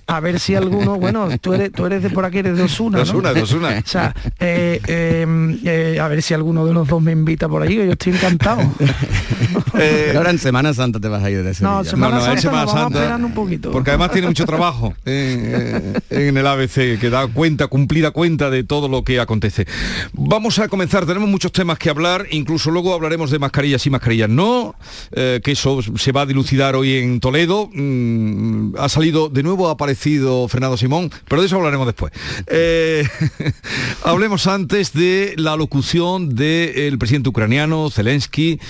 [0.06, 2.98] a ver si alguno, bueno, tú eres, tú eres de por aquí, eres de Osuna,
[2.98, 3.02] ¿no?
[3.02, 3.82] Osuna, de Osuna.
[3.84, 7.62] o sea, eh, eh, eh, a ver si alguno de los dos me invita por
[7.62, 8.62] ahí, yo estoy encantado.
[9.72, 11.78] Pero ahora en Semana Santa te vas a ir de Sevilla.
[11.78, 13.72] No, Semana Santa, Semana Santa un poquito.
[13.72, 18.62] Porque además tiene mucho trabajo en, en el ABC, que da cuenta, cumplida cuenta de
[18.62, 19.66] todo lo que acontece.
[20.12, 24.28] Vamos a comenzar, tenemos muchos temas que hablar, incluso luego hablaremos de mascarillas y mascarillas
[24.28, 24.76] no,
[25.10, 25.56] que
[25.96, 27.70] se va a dilucidar hoy en Toledo.
[27.72, 32.12] Mm, ha salido, de nuevo ha aparecido Fernando Simón, pero de eso hablaremos después.
[32.46, 33.06] Eh,
[34.04, 38.60] hablemos antes de la locución del presidente ucraniano, Zelensky,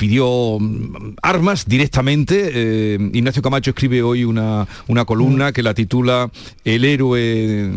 [0.00, 2.50] pidió mm, armas directamente.
[2.54, 6.30] Eh, Ignacio Camacho escribe hoy una, una columna que la titula
[6.64, 7.70] El héroe,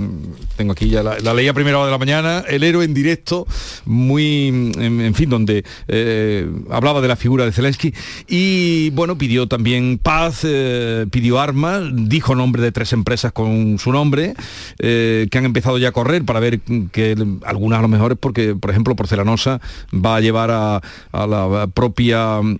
[0.56, 3.46] tengo aquí ya la, leía a primera hora de la mañana, El héroe en directo,
[3.84, 7.94] muy, en, fin, donde eh, hablaba de la figura de Zelensky
[8.30, 13.92] y bueno, pidió también paz, eh, pidió armas, dijo nombre de tres empresas con su
[13.92, 14.34] nombre,
[14.78, 16.62] que han empezado ya a correr para ver
[16.94, 19.60] que algunas a lo mejor es porque, por ejemplo, Porcelanosa
[19.94, 22.13] va a llevar a la propia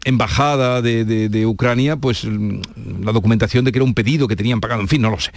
[0.06, 4.88] embajada de, Ucrania, pues la documentación de que era un pedido que tenían pagado, en
[4.88, 5.32] fin, no lo sé.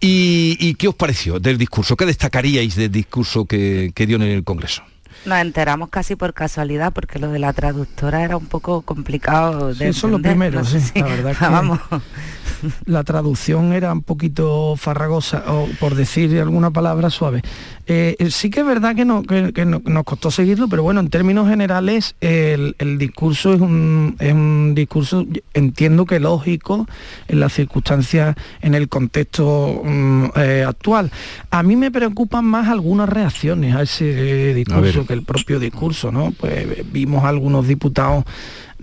[0.00, 1.96] ¿Y, qué os pareció del discurso?
[1.96, 4.82] ¿Qué destacaríais del discurso que, dio en el Congreso?
[5.24, 9.92] Nos enteramos casi por casualidad porque lo de la traductora era un poco complicado de
[9.92, 11.80] sí, Son los primeros, sí, la verdad que vamos.
[12.86, 17.42] La traducción era un poquito farragosa, o por decir alguna palabra suave.
[17.86, 21.48] Eh, sí que es verdad que, no, que, nos costó seguirlo, pero bueno, en términos
[21.48, 26.86] generales el, discurso es un, discurso, entiendo que lógico
[27.28, 31.10] en las circunstancias, en el contexto mm, eh, actual.
[31.50, 36.32] A mí me preocupan más algunas reacciones a ese discurso que el propio discurso, ¿no?
[36.32, 38.24] Pues vimos algunos diputados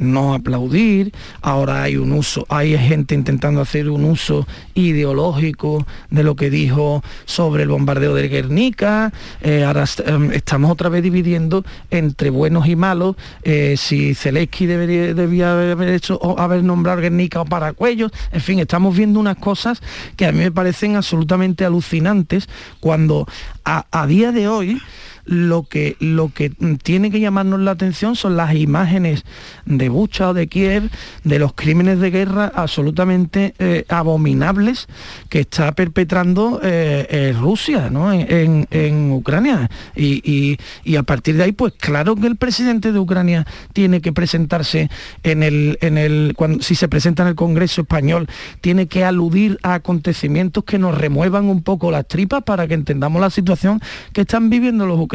[0.01, 6.35] no aplaudir, ahora hay un uso, hay gente intentando hacer un uso ideológico de lo
[6.35, 12.31] que dijo sobre el bombardeo de Guernica, eh, ahora em, estamos otra vez dividiendo entre
[12.31, 17.45] buenos y malos, eh, si Zelensky debería, debía haber hecho o haber nombrado Guernica o
[17.45, 19.81] Paracuellos, en fin, estamos viendo unas cosas
[20.15, 22.49] que a mí me parecen absolutamente alucinantes
[22.79, 23.27] cuando
[23.63, 24.81] a día de hoy
[25.25, 26.49] lo que, lo que
[26.83, 29.23] tiene que llamarnos la atención son las imágenes
[29.65, 30.89] de Bucha o de Kiev,
[31.23, 34.87] de los crímenes de guerra absolutamente eh, abominables
[35.29, 39.69] que está perpetrando eh, eh, Rusia en, Ucrania.
[39.95, 40.57] Y,
[40.97, 44.89] a partir de ahí, pues claro que el presidente de Ucrania tiene que presentarse
[45.23, 48.27] en el, en el cuando, si se presenta en el Congreso español,
[48.61, 53.21] tiene que aludir a acontecimientos que nos remuevan un poco las tripas para que entendamos
[53.21, 53.81] la situación
[54.13, 55.10] que están viviendo los ucranianos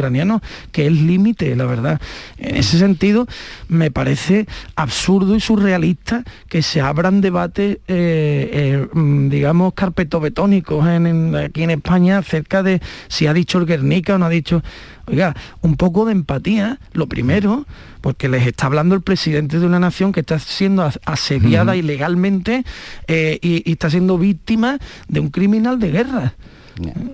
[0.71, 1.99] que es límite, la verdad.
[2.37, 3.27] En ese sentido,
[3.67, 11.63] me parece absurdo y surrealista que se abran debates, eh, eh, mm, digamos, carpetobetónicos aquí
[11.63, 14.61] en España acerca de si ha dicho el Guernica o no ha dicho...
[15.09, 17.65] Oiga, un poco de empatía, lo primero,
[18.01, 22.65] porque les está hablando el presidente de una nación que está siendo asediada ilegalmente
[23.07, 26.33] eh, y, está siendo víctima de un criminal de guerra.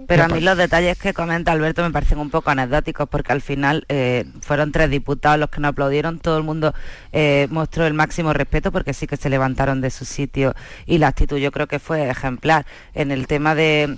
[0.07, 3.41] Pero a mí los detalles que comenta Alberto me parecen un poco anecdóticos porque al
[3.41, 6.73] final eh, fueron tres diputados los que no aplaudieron, todo el mundo
[7.11, 10.53] eh, mostró el máximo respeto porque sí que se levantaron de su sitio
[10.85, 12.65] y la actitud yo creo que fue ejemplar.
[12.93, 13.97] En el tema de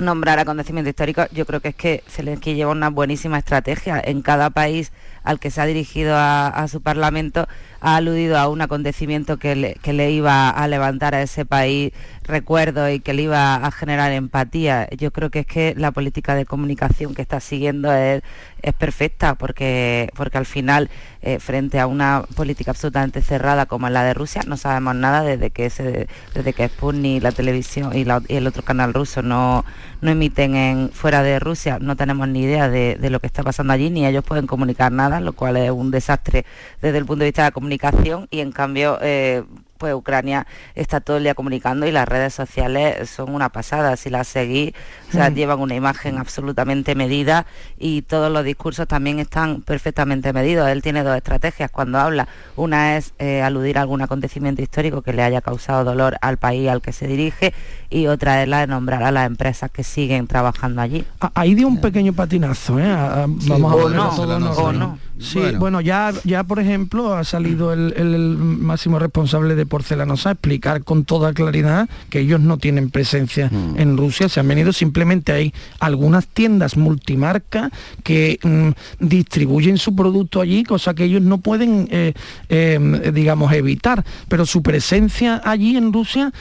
[0.00, 4.00] nombrar acontecimientos históricos, yo creo que es que Zelensky lleva una buenísima estrategia.
[4.02, 4.92] En cada país
[5.24, 7.48] al que se ha dirigido a, su Parlamento
[7.80, 11.92] ha aludido a un acontecimiento que le, que le iba a levantar a ese país
[12.24, 14.88] recuerdo y que le iba a generar empatía.
[14.90, 18.22] Yo creo que es que la política de comunicación que está siguiendo es,
[18.62, 20.90] es perfecta porque, porque al final,
[21.22, 25.50] eh, frente a una política absolutamente cerrada como la de Rusia, no sabemos nada desde
[25.50, 29.64] que, se, desde que Sputnik, la televisión y, el otro canal ruso no,
[30.02, 33.42] no emiten en, fuera de Rusia, no tenemos ni idea de, de lo que está
[33.42, 36.44] pasando allí, ni ellos pueden comunicar nada, lo cual es un desastre
[36.82, 37.67] desde el punto de vista de la comunicación
[38.30, 39.44] y en cambio eh,
[39.78, 43.96] pues Ucrania está todo el día comunicando y las redes sociales son una pasada.
[43.96, 44.72] Si las seguís,
[45.08, 45.34] o sea, mm.
[45.34, 47.46] llevan una imagen absolutamente medida
[47.78, 50.68] y todos los discursos también están perfectamente medidos.
[50.68, 52.28] Él tiene dos estrategias cuando habla.
[52.56, 56.68] Una es eh, aludir a algún acontecimiento histórico que le haya causado dolor al país
[56.68, 57.54] al que se dirige
[57.90, 61.04] y otra es la de nombrar a las empresas que siguen trabajando allí.
[61.34, 62.86] Ahí dio un pequeño patinazo, ¿eh?
[62.88, 63.98] Vamos a ver.
[64.58, 64.98] o no.
[65.18, 65.80] Sí, bueno.
[65.80, 71.88] ya, ya por ejemplo ha salido el, máximo responsable de Porcelanosa explicar con toda claridad
[72.10, 73.78] que ellos no tienen presencia mm.
[73.78, 77.70] en Rusia, se han venido simplemente hay algunas tiendas multimarca
[78.02, 82.14] que mm, distribuyen su producto allí, cosa que ellos no pueden, eh,
[82.48, 86.32] em, digamos, evitar, pero su presencia allí en Rusia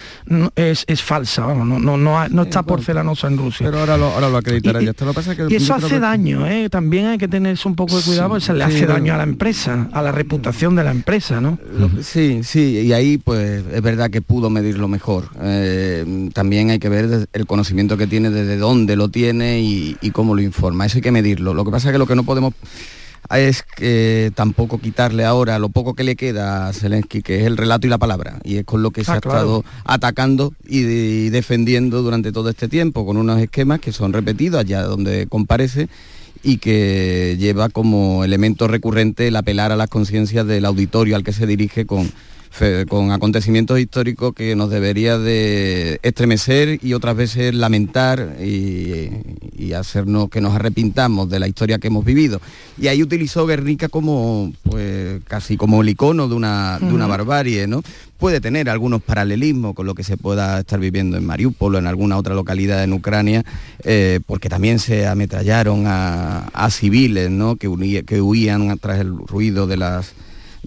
[0.56, 3.66] es, falsa, vamos, no, no, no, está Porcelanosa en Rusia.
[3.68, 4.94] Pero ahora lo, ahora lo acreditará ya.
[5.50, 6.70] y eso hace daño, ¿eh?
[6.70, 10.12] también hay que tenerse un poco de cuidado, hace daño a la empresa, a la
[10.12, 11.58] reputación de la empresa, ¿no?
[12.02, 15.30] Sí, sí, y ahí pues es verdad que pudo medirlo mejor.
[15.42, 20.36] Eh, también hay que ver el conocimiento que tiene, desde dónde lo tiene y, cómo
[20.36, 20.86] lo informa.
[20.86, 21.54] Eso hay que medirlo.
[21.54, 22.54] Lo que pasa es que lo que no podemos
[23.32, 27.58] es que tampoco quitarle ahora lo poco que le queda a Zelensky, que es el
[27.58, 31.30] relato y la palabra, y es con lo que se ah, ha estado atacando y,
[31.30, 35.90] defendiendo durante todo este tiempo, con unos esquemas que son repetidos allá donde comparece
[36.42, 41.34] y que lleva como elemento recurrente el apelar a las conciencias del auditorio al que
[41.34, 42.10] se dirige con,
[42.90, 49.10] con acontecimientos históricos que nos debería de estremecer y otras veces lamentar y,
[49.78, 52.42] hacernos que nos arrepintamos de la historia que hemos vivido.
[52.80, 57.68] Y ahí utilizó Guernica como, pues, casi como el icono de una, de una barbarie,
[57.68, 57.84] ¿no?
[58.18, 61.88] puede tener algunos paralelismos con lo que se pueda estar viviendo en Mariupol o en
[61.88, 63.44] alguna otra localidad en Ucrania,
[63.84, 67.56] eh, porque también se ametrallaron a, civiles ¿no?
[67.56, 70.14] que, que huían tras el ruido de las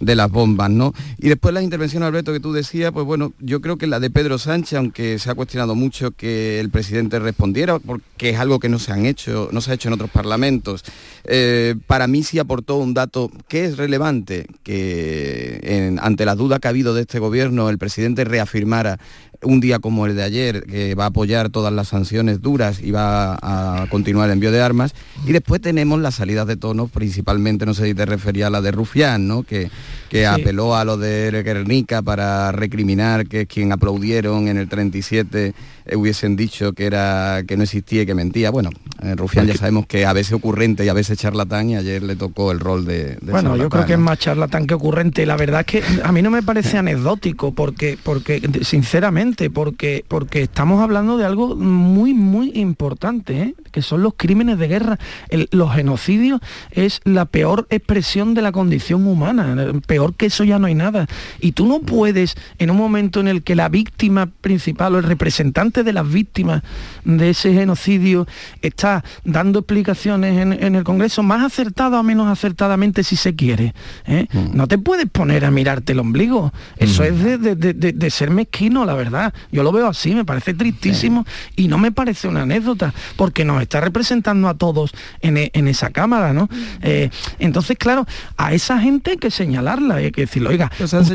[0.00, 0.92] de las bombas, ¿no?
[1.18, 4.10] Y después la intervención, Alberto, que tú decías, pues bueno, yo creo que la de
[4.10, 8.68] Pedro Sánchez, aunque se ha cuestionado mucho que el presidente respondiera, porque es algo que
[8.68, 10.84] no se han hecho, no se ha hecho en otros parlamentos,
[11.24, 16.68] eh, para mí sí aportó un dato que es relevante, que ante la duda que
[16.68, 18.98] ha habido de este gobierno, el presidente reafirmara
[19.42, 22.90] un día como el de ayer, que va a apoyar todas las sanciones duras y
[22.90, 24.94] va a continuar el envío de armas.
[25.26, 28.60] Y después tenemos las salidas de tono, principalmente, no sé si te refería a la
[28.60, 29.42] de Rufián, ¿no?
[29.42, 29.70] que,
[30.08, 35.46] que apeló a lo de Guernica para recriminar, que es quien aplaudieron en el 37
[35.46, 35.52] eh,
[35.96, 38.50] hubiesen dicho que era que no existía y que mentía.
[38.50, 38.70] Bueno,
[39.02, 42.16] eh, Rufián ya sabemos que a veces ocurrente y a veces charlatán y ayer le
[42.16, 45.26] tocó el rol de, de Bueno, yo creo que es más charlatán que ocurrente.
[45.26, 50.42] La verdad es que a mí no me parece anecdótico, porque, porque sinceramente, porque, porque
[50.42, 53.54] estamos hablando de algo muy, muy importante, ¿eh?
[53.70, 54.98] que son los crímenes de guerra.
[55.28, 59.56] El- los genocidios es la peor expresión de la condición humana.
[59.86, 61.06] Peor que eso ya no hay nada.
[61.40, 65.04] Y tú no puedes, en un momento en el que la víctima principal o el
[65.04, 66.62] representante de las víctimas
[67.04, 68.26] de ese genocidio
[68.62, 73.74] está dando explicaciones en, en el Congreso, más acertada o menos acertadamente si se quiere.
[74.06, 74.26] ¿eh?
[74.52, 76.52] No te puedes poner a mirarte el ombligo.
[76.76, 79.32] Eso es de, de- de- de- de ser mezquino, la verdad.
[79.52, 81.24] Yo lo veo así, me parece tristísimo
[81.56, 85.68] y no me parece una anécdota, porque nos está representando a todos en, e- en
[85.68, 86.48] esa cámara, ¿no?
[86.82, 88.06] Eh, entonces, claro,
[88.36, 90.70] a esa gente hay que señalarla, hay que decirle, oiga,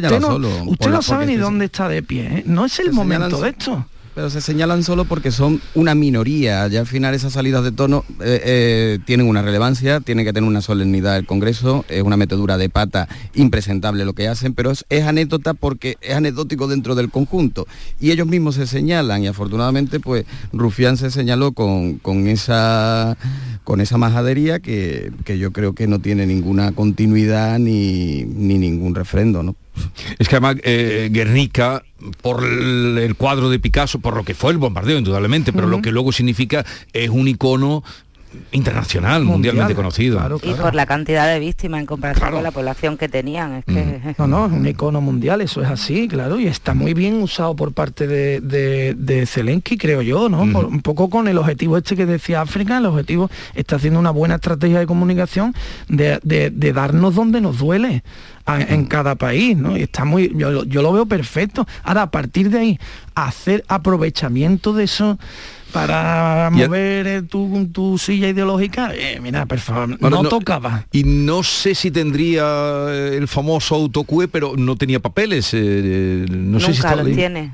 [0.09, 2.43] usted no, solo por usted la- no sabe ni dónde está de pie, ¿eh?
[2.45, 3.85] no es el momento señalan de esto.
[4.15, 6.65] Pero se señalan solo porque son una minoría.
[6.69, 10.47] Ya al final esas salidas de tono eh, eh, tienen una relevancia, tiene que tener
[10.47, 14.85] una solemnidad el Congreso, es una metedura de pata impresentable lo que hacen, pero es,
[15.03, 17.67] anécdota porque es anecdótico dentro del conjunto.
[17.99, 23.17] Y ellos mismos se señalan y afortunadamente pues Rufián se señaló con, con esa
[23.65, 28.95] con esa majadería que, que yo creo que no tiene ninguna continuidad ni, ni ningún
[28.95, 29.55] refrendo, ¿no?
[30.19, 31.83] Es que además eh, Guernica,
[32.21, 35.81] por el, el cuadro de Picasso, por lo que fue el bombardeo, indudablemente, pero lo
[35.81, 36.63] que luego significa
[36.93, 37.83] es un icono
[38.51, 40.19] internacional, mundialmente conocido.
[40.43, 43.53] Y por la cantidad de víctimas en comparación con la población que tenían.
[43.55, 44.15] Es que...
[44.17, 47.55] No, no, es un icono mundial, eso es así, claro, y está muy bien usado
[47.55, 50.51] por parte de, de, de Zelensky, creo yo, ¿no?
[50.51, 54.11] Por- un poco con el objetivo este que decía África, el objetivo está haciendo una
[54.11, 55.53] buena estrategia de comunicación
[55.87, 58.03] de, de- de darnos donde nos duele
[58.47, 59.75] en cada país, ¿no?
[59.77, 61.65] Y está muy, yo, lo- yo lo veo perfecto.
[61.83, 62.79] Ahora, a partir de ahí,
[63.15, 65.17] hacer aprovechamiento de eso
[65.71, 70.85] para mover eh, tu, tu silla ideológica, eh, mira, por favor, Bueno, no, no- tocaba.
[70.91, 72.45] Y no sé si tendría
[72.89, 75.49] eh, el famoso autocue, pero no tenía papeles.
[75.53, 77.15] eh, no sé si ahí.
[77.15, 77.51] tiene.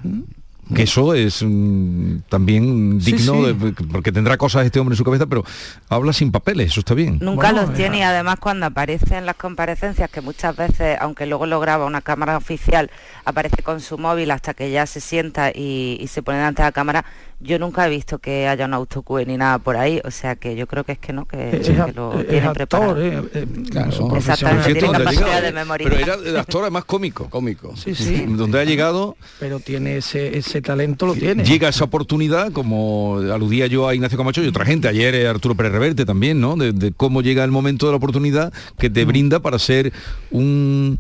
[0.74, 3.54] Que eso es mm, también digno, sí.
[3.54, 5.44] de- porque tendrá cosas este hombre en su cabeza, pero
[5.90, 7.20] habla sin papeles, eso está bien.
[7.22, 11.46] Nunca los tiene y además cuando aparece en las comparecencias, que muchas veces, aunque luego
[11.46, 12.90] lo graba una cámara oficial,
[13.26, 16.68] aparece con su móvil hasta que ya se sienta y, y se pone delante de
[16.68, 17.06] la cámara,
[17.44, 20.56] yo nunca he visto que haya un autocue ni nada por ahí, o sea que
[20.56, 23.02] yo creo que es que no, que, Es, que lo es tiene actor, preparado.
[23.02, 24.16] eh, eh, Claro.
[24.16, 25.04] Exactamente, es tiene actor.
[25.06, 25.88] capacidad de memoria.
[25.90, 27.30] Pero era el actor además cómico.
[27.30, 27.76] Cómico.
[27.76, 28.26] Sí, sí.
[28.28, 31.44] Donde ha llegado, Pero tiene ese, ese talento, lo tiene.
[31.44, 35.56] llega esa oportunidad, como aludía yo a Ignacio Camacho y otra gente, ayer eh, Arturo
[35.56, 36.56] Pérez Reverte también, ¿no?
[36.56, 38.94] De, de cómo llega el momento de la oportunidad que Mm.
[38.94, 39.92] te brinda para ser
[40.32, 41.00] un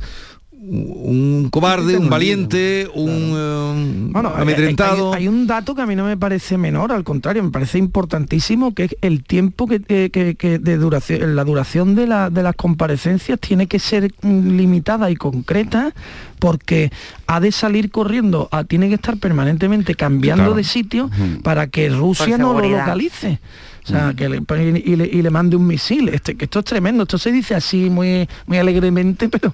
[0.64, 5.14] un cobarde, un valiente, un eh, Bueno, amedrentado.
[5.14, 7.80] Hay, hay un dato que a mí no me parece menor, al contrario, me parece
[7.80, 12.30] importantísimo, que es el tiempo que, que- que- que de duración, la duración de, la-
[12.30, 15.93] de las comparecencias tiene que ser mm, limitada y concreta,
[16.38, 16.91] porque
[17.26, 20.55] ha de salir corriendo, tiene que estar permanentemente cambiando Claro.
[20.55, 21.09] de sitio
[21.43, 23.39] para que Rusia no lo localice.
[23.91, 24.41] Sea, que le,
[24.85, 26.09] y, le, y le mande un misil.
[26.09, 27.03] Este, que esto es tremendo.
[27.03, 29.53] Esto se dice así muy, muy alegremente, pero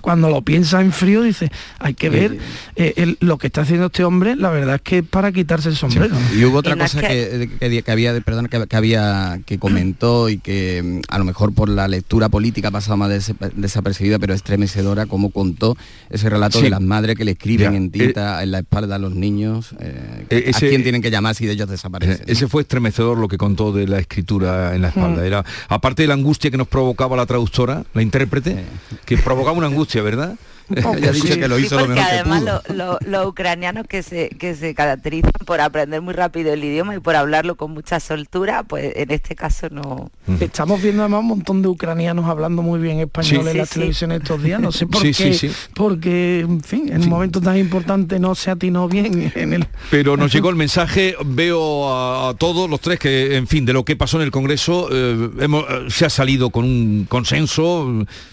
[0.00, 2.38] cuando lo piensa en frío, dice, hay que ver
[2.76, 5.68] eh, el- lo que está haciendo este hombre, la verdad es que es para quitarse
[5.68, 6.16] el sombrero.
[6.36, 10.28] Y hubo otra Y cosa que, que- que había, perdón, que, que había que comentó
[10.28, 14.18] y que mm, a lo mejor por la lectura política ha pasado más des- desapercibida,
[14.18, 15.76] pero estremecedora, como contó
[16.10, 16.64] ese relato Sí.
[16.64, 19.74] de las madres que le escriben Ya, en tinta en la espalda a los niños,
[19.80, 22.24] eh, Eh, ese- a quién tienen que llamar si de ellos desaparecen.
[22.26, 25.22] Ese fue estremecedor lo que contó de la escritura en la espalda.
[25.22, 25.26] Mm.
[25.26, 28.64] Era, aparte de la angustia que nos provocaba la traductora, la intérprete,
[29.04, 30.36] que provocaba una angustia, ¿verdad?
[30.98, 32.62] Ella ha dicho que lo Sí, hizo lo porque mejor que además pudo.
[32.68, 36.94] lo- lo- los ucranianos que se, que se caracterizan por aprender muy rápido el idioma
[36.96, 40.10] y por hablarlo con mucha soltura, pues en este caso no.
[40.40, 43.46] Estamos viendo además un montón de ucranianos hablando muy bien español Sí.
[43.46, 43.74] en Sí, las sí.
[43.74, 44.60] televisiones estos días.
[44.60, 45.54] No sé por Sí, qué, sí, sí.
[45.74, 49.66] porque, en fin, en un momento tan importante no se atinó bien en el...
[49.90, 53.72] Pero nos llegó el mensaje, veo a, a todos los tres que, en fin, de
[53.72, 57.88] lo que pasó en el Congreso, eh, hemos- eh, se ha salido con un consenso,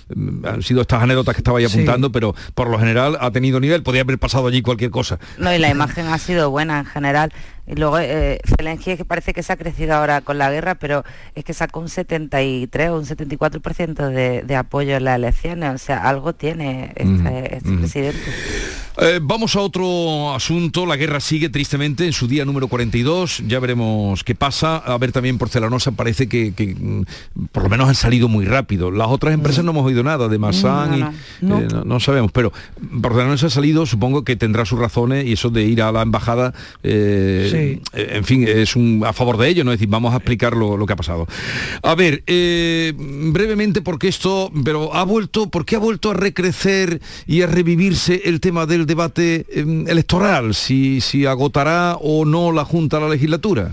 [0.10, 0.14] eh,
[0.48, 1.74] han sido estas anécdotas que estaba ahí Sí.
[1.74, 5.20] apuntando, pero por lo general ha tenido nivel, podía haber pasado allí cualquier cosa.
[5.38, 7.34] No, y la imagen ha sido buena en general.
[7.68, 11.04] Y luego eh, es que parece que se ha crecido ahora con la guerra, pero
[11.34, 15.74] es que sacó un 73 o un 74% de, de apoyo en las elecciones.
[15.74, 18.20] O sea, algo tiene este, este presidente.
[18.98, 20.86] Eh, vamos a otro asunto.
[20.86, 23.44] La guerra sigue tristemente en su día número 42.
[23.48, 24.78] Ya veremos qué pasa.
[24.78, 27.04] A ver, también Porcelanosa parece que, que, mm,
[27.52, 28.92] por lo menos han salido muy rápido.
[28.92, 31.60] Las otras empresas no hemos oído nada de Massan No, y no.
[31.60, 32.32] eh, no, no sabemos.
[32.32, 32.54] Pero
[33.02, 36.54] Porcelanosa ha salido, supongo que tendrá sus razones y eso de ir a la embajada,
[36.84, 39.72] eh, eh, en fin, es un, a favor de ello, ¿no?
[39.72, 41.28] Es decir, vamos a explicar lo, que ha pasado.
[41.82, 47.02] A ver, eh, brevemente, porque esto, pero ha vuelto, ¿por qué ha vuelto a recrecer
[47.26, 50.54] y a revivirse el tema del debate eh, electoral?
[50.54, 53.72] Si, si agotará o no la Junta la legislatura.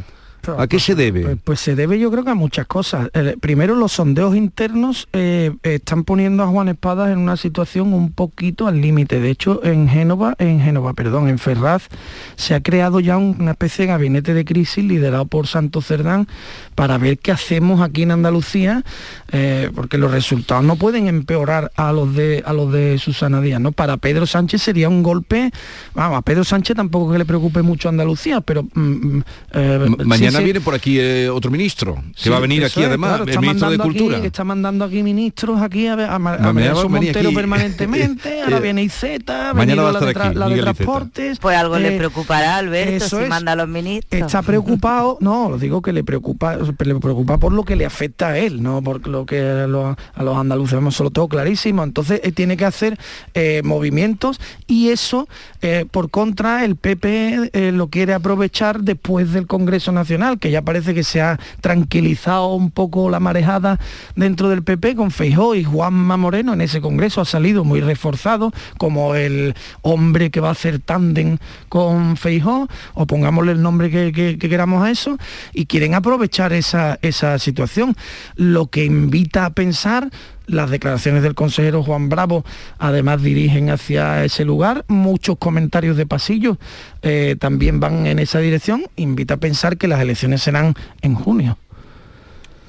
[0.59, 1.23] ¿A qué se debe?
[1.23, 3.11] Pues, pues se debe yo creo que a muchas cosas.
[3.41, 8.67] Primero los sondeos internos eh, están poniendo a Juan Espadas en una situación un poquito
[8.67, 9.21] al límite.
[9.21, 11.85] De hecho, en Génova, en Génova, perdón, en Ferraz
[12.37, 16.27] se ha creado ya un- una especie de gabinete de crisis liderado por Santos Cerdán
[16.75, 18.83] para ver qué hacemos aquí en Andalucía,
[19.31, 23.61] eh, porque los resultados no pueden empeorar a los de a los de Susana Díaz,
[23.61, 23.73] ¿no?
[23.73, 25.51] Para Pedro Sánchez sería un golpe,
[25.95, 29.23] vamos, a Pedro Sánchez tampoco que le preocupe mucho Andalucía, pero mm, mm,
[29.55, 29.87] eh,
[30.33, 33.17] Mañana viene por aquí eh, otro ministro, que Sí, va a venir aquí es, además,
[33.19, 34.17] claro, el ministro de Cultura.
[34.19, 36.19] Aquí, está mandando aquí ministros aquí a, ver- a, a a
[36.53, 37.35] Montero aquí.
[37.35, 40.39] permanentemente, ahora Eh, viene Izeta, ha mañana venido va a la de, estar tra- aquí,
[40.39, 41.39] la de transportes.
[41.39, 43.29] Pues algo le eh, preocupará a Alberto eso si es.
[43.29, 44.21] manda a los ministros.
[44.23, 48.29] Está preocupado, no, lo digo que le preocupa, le preocupa por lo que le afecta
[48.29, 51.83] a él, no por lo que a los, a los andaluces vemos solo todo clarísimo.
[51.85, 52.99] Entonces eh, tiene que hacer
[53.35, 55.29] eh, movimientos y eso,
[55.61, 60.63] eh, por contra, el PP eh, lo quiere aprovechar después del Congreso Nacional, que ya
[60.63, 63.79] parece que se ha tranquilizado un poco la marejada
[64.15, 68.53] dentro del PP con Feijó y Juanma Moreno en ese Congreso ha salido muy reforzado
[68.79, 74.13] como el hombre que va a hacer tándem con Feijó, o pongámosle el nombre que,
[74.13, 75.19] que- que queramos a eso,
[75.53, 77.97] y quieren aprovechar esa, esa situación.
[78.37, 80.11] Lo que invita a pensar
[80.47, 82.45] las declaraciones del consejero Juan Bravo
[82.79, 86.59] además dirigen hacia ese lugar, muchos comentarios de pasillo
[87.03, 91.59] eh, también van en esa dirección, invita a pensar que las elecciones serán en junio.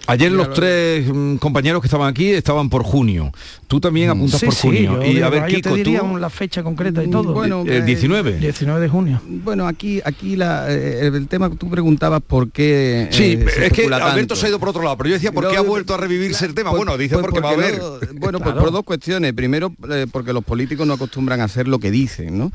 [0.06, 3.32] Ayer los tres mm, compañeros que estaban aquí estaban por junio.
[3.74, 5.02] Tú también apuntas Sí, por sí, junio.
[5.02, 6.06] yo y a ver, yo te Kiko, diría tú...
[6.06, 7.34] un- la fecha concreta y todo.
[7.34, 8.34] Bueno, el 19.
[8.38, 9.20] 19 de junio.
[9.28, 13.08] Bueno, aquí, aquí la, eh, el tema que tú preguntabas por qué.
[13.10, 14.36] Sí, eh, se es que especula Alberto tanto.
[14.36, 16.46] se ha ido por otro lado, pero yo decía, ¿por qué ha vuelto a revivirse
[16.46, 16.70] el tema?
[16.70, 17.80] Pues- bueno, dice pues porque va a haber.
[17.80, 19.34] no- bueno, pues por dos cuestiones.
[19.34, 22.52] Primero, eh, porque los políticos no acostumbran a hacer lo que dicen, ¿no?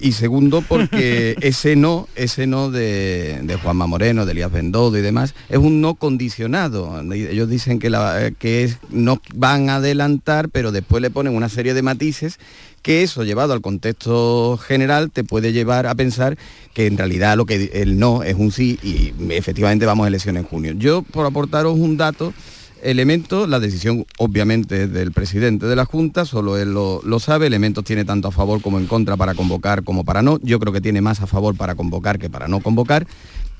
[0.00, 5.00] Y segundo, porque ese no, ese no de, de Juanma Moreno, de Elías Bendodo y
[5.00, 7.02] demás, es un no condicionado.
[7.12, 11.34] Ellos dicen que, la, eh, que es, no van a adelantar, pero después le ponen
[11.34, 12.38] una serie de matices
[12.82, 16.36] que eso llevado al contexto general te puede llevar a pensar
[16.74, 20.42] que en realidad lo que el no es un sí y efectivamente vamos a elecciones
[20.42, 20.72] en junio.
[20.76, 22.34] Yo, por aportaros un dato,
[22.82, 27.84] Elementos, la decisión obviamente es del presidente de la Junta, solo él lo sabe, Elementos
[27.84, 30.80] tiene tanto a favor como en contra para convocar como para no, yo creo que
[30.80, 33.06] tiene más a favor para convocar que para no convocar,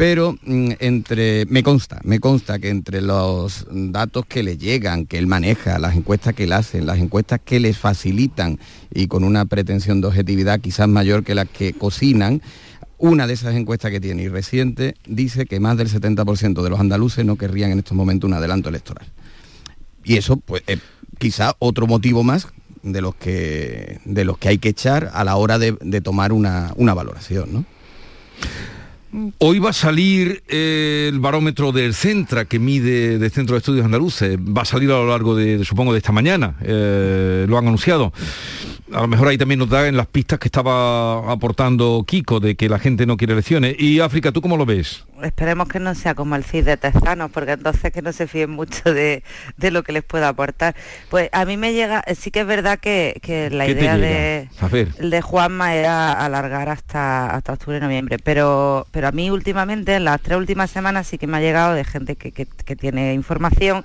[0.01, 5.19] pero mm, entre, me consta, me consta que entre los datos que le llegan, que
[5.19, 8.59] él maneja, las encuestas que él hace, las encuestas que les facilitan
[8.91, 12.41] y con una pretensión de objetividad quizás mayor que las que cocinan,
[12.97, 16.81] una de esas encuestas que tiene y reciente dice que más del 70% de los
[16.81, 19.07] andaluces no querrían en estos momentos un adelanto electoral.
[20.03, 20.79] Y eso, pues, es
[21.19, 22.49] quizá otro motivo más
[22.83, 26.33] de los que, de los que hay que echar a la hora de, de tomar
[26.33, 27.67] una, una valoración, ¿no?
[29.39, 33.85] Hoy va a salir eh, el barómetro del Centra que mide del Centro de Estudios
[33.85, 34.39] Andaluces.
[34.39, 36.55] Va a salir a lo largo de, supongo, de esta mañana.
[36.63, 38.13] Eh, lo han anunciado.
[38.93, 42.57] A lo mejor ahí también nos da en las pistas que estaba aportando Kiko de
[42.57, 43.77] que la gente no quiere elecciones.
[43.79, 45.05] Y África, ¿tú cómo lo ves?
[45.23, 48.51] Esperemos que no sea como el CIS de Tezanos, porque entonces que no se fíen
[48.51, 49.23] mucho de,
[49.59, 50.75] de lo que les pueda aportar.
[51.09, 53.97] Pues a mí me llega, sí que es verdad que, que la ¿Qué te idea
[53.97, 54.49] de,
[54.99, 60.21] de Juanma era alargar hasta, hasta octubre noviembre, pero, pero a mí últimamente, en las
[60.21, 63.85] tres últimas semanas sí que me ha llegado de gente que, que- que tiene información,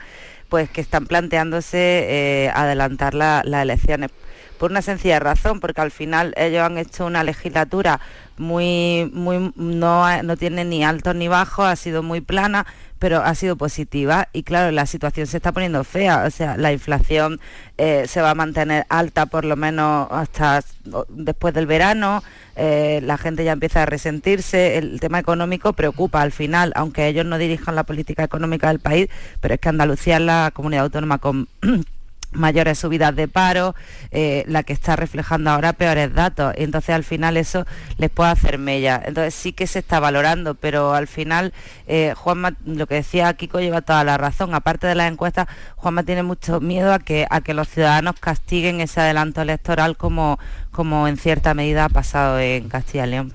[0.50, 1.78] pues que están planteándose
[2.08, 4.10] eh, adelantar la- las elecciones.
[4.58, 8.00] Por una sencilla razón, porque al final ellos han hecho una legislatura
[8.38, 12.66] muy, muy, no, no tiene ni altos ni bajos, ha sido muy plana,
[13.00, 14.30] pero ha sido positiva.
[14.34, 17.40] Y claro, la situación se está poniendo fea, o sea, la inflación
[17.78, 20.64] eh, se va a mantener alta por lo menos hasta
[21.10, 22.24] después del verano,
[22.56, 27.26] eh, la gente ya empieza a resentirse, el tema económico preocupa al final, aunque ellos
[27.26, 29.10] no dirijan la política económica del país,
[29.42, 31.48] pero es que Andalucía es la comunidad autónoma con
[32.36, 33.76] mayores subidas de paro,
[34.12, 36.54] eh, la que está reflejando ahora peores datos.
[36.58, 37.66] Y entonces al final eso
[37.98, 39.02] les puede hacer mella.
[39.06, 41.54] Entonces sí que se está valorando, pero al final
[41.88, 44.54] eh, Juanma, lo que decía Kiko lleva toda la razón.
[44.54, 48.82] Aparte de las encuestas, Juanma tiene mucho miedo a que, a que los ciudadanos castiguen
[48.82, 50.40] ese adelanto electoral como,
[50.72, 53.34] como en cierta medida ha pasado en Castilla y León.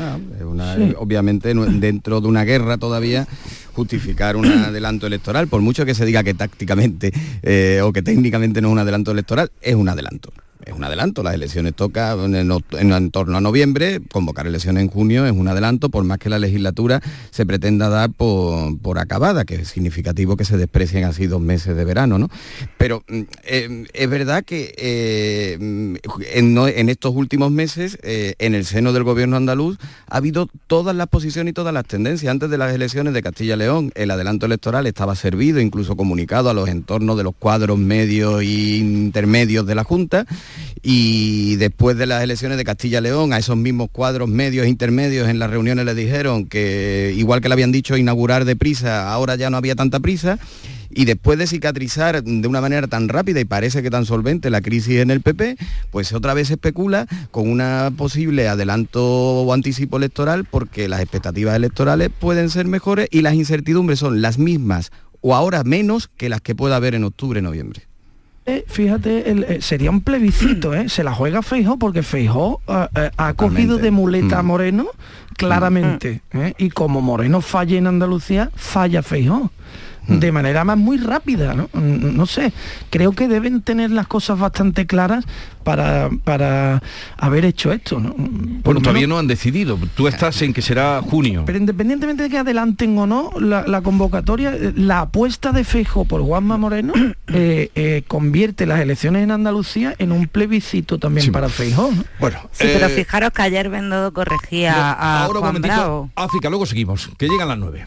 [0.00, 0.16] Ah,
[0.96, 3.26] obviamente dentro de una guerra todavía
[3.72, 7.12] justificar un adelanto electoral, por mucho que se diga que tácticamente
[7.42, 10.32] eh, o que técnicamente no es un adelanto electoral, es un adelanto
[10.66, 15.32] es un adelanto, las elecciones toca en, torno a noviembre, convocar elecciones en junio es
[15.32, 17.00] un adelanto, por más que la legislatura
[17.30, 21.84] se pretenda dar por, acabada, que es significativo que se desprecien así dos meses de
[21.84, 22.28] verano, ¿no?
[22.78, 25.58] Pero mm, eh, es verdad que eh,
[26.34, 31.08] en, estos últimos meses, eh, en el seno del gobierno andaluz, ha habido todas las
[31.08, 32.30] posiciones y todas las tendencias.
[32.30, 36.50] Antes de las elecciones de Castilla y León, el adelanto electoral estaba servido, incluso comunicado
[36.50, 40.26] a los entornos de los cuadros medios e intermedios de la Junta
[40.82, 45.38] y después de las elecciones de Castilla León, a esos mismos cuadros medios intermedios en
[45.38, 49.56] las reuniones le dijeron que, igual que le habían dicho inaugurar deprisa, ahora ya no
[49.56, 50.38] había tanta prisa.
[50.94, 54.60] Y después de cicatrizar de una manera tan rápida y parece que tan solvente la
[54.60, 55.56] crisis en el PP,
[55.90, 61.56] pues otra vez se especula con una posible adelanto o anticipo electoral porque las expectativas
[61.56, 64.90] electorales pueden ser mejores y las incertidumbres son las mismas
[65.22, 67.82] o ahora menos que las que pueda haber en octubre-noviembre.
[67.82, 67.91] Eh,
[68.66, 70.88] fíjate, eh, sería un plebiscito, ¿eh?
[70.88, 74.46] Se la juega Feijó porque Feijó ha cogido de muleta a mm.
[74.46, 74.86] Moreno
[75.36, 76.22] claramente.
[76.32, 76.38] Mm.
[76.58, 79.50] Y como Moreno falla en Andalucía, falla Feijó.
[80.06, 80.18] Mm.
[80.18, 81.68] de manera más muy rápida, ¿no?
[81.74, 82.52] No sé,
[82.90, 85.24] creo que deben tener las cosas bastante claras
[85.62, 86.82] para, para
[87.16, 88.14] haber hecho esto, ¿no?
[88.16, 89.78] bueno, todavía no han decidido.
[89.94, 91.44] Tú estás en que será junio.
[91.46, 96.56] Pero independientemente de que adelanten o no la, convocatoria, la apuesta de Fejo por Juanma
[96.56, 96.94] Moreno
[97.28, 101.92] eh, eh, convierte las elecciones en Andalucía en un plebiscito también para Feijó.
[101.92, 102.04] ¿no?
[102.18, 107.08] Bueno, sí, pero eh, fijaros que ayer Bendodo corregía a ahora Juan África, luego seguimos,
[107.16, 107.86] que llegan las nueve.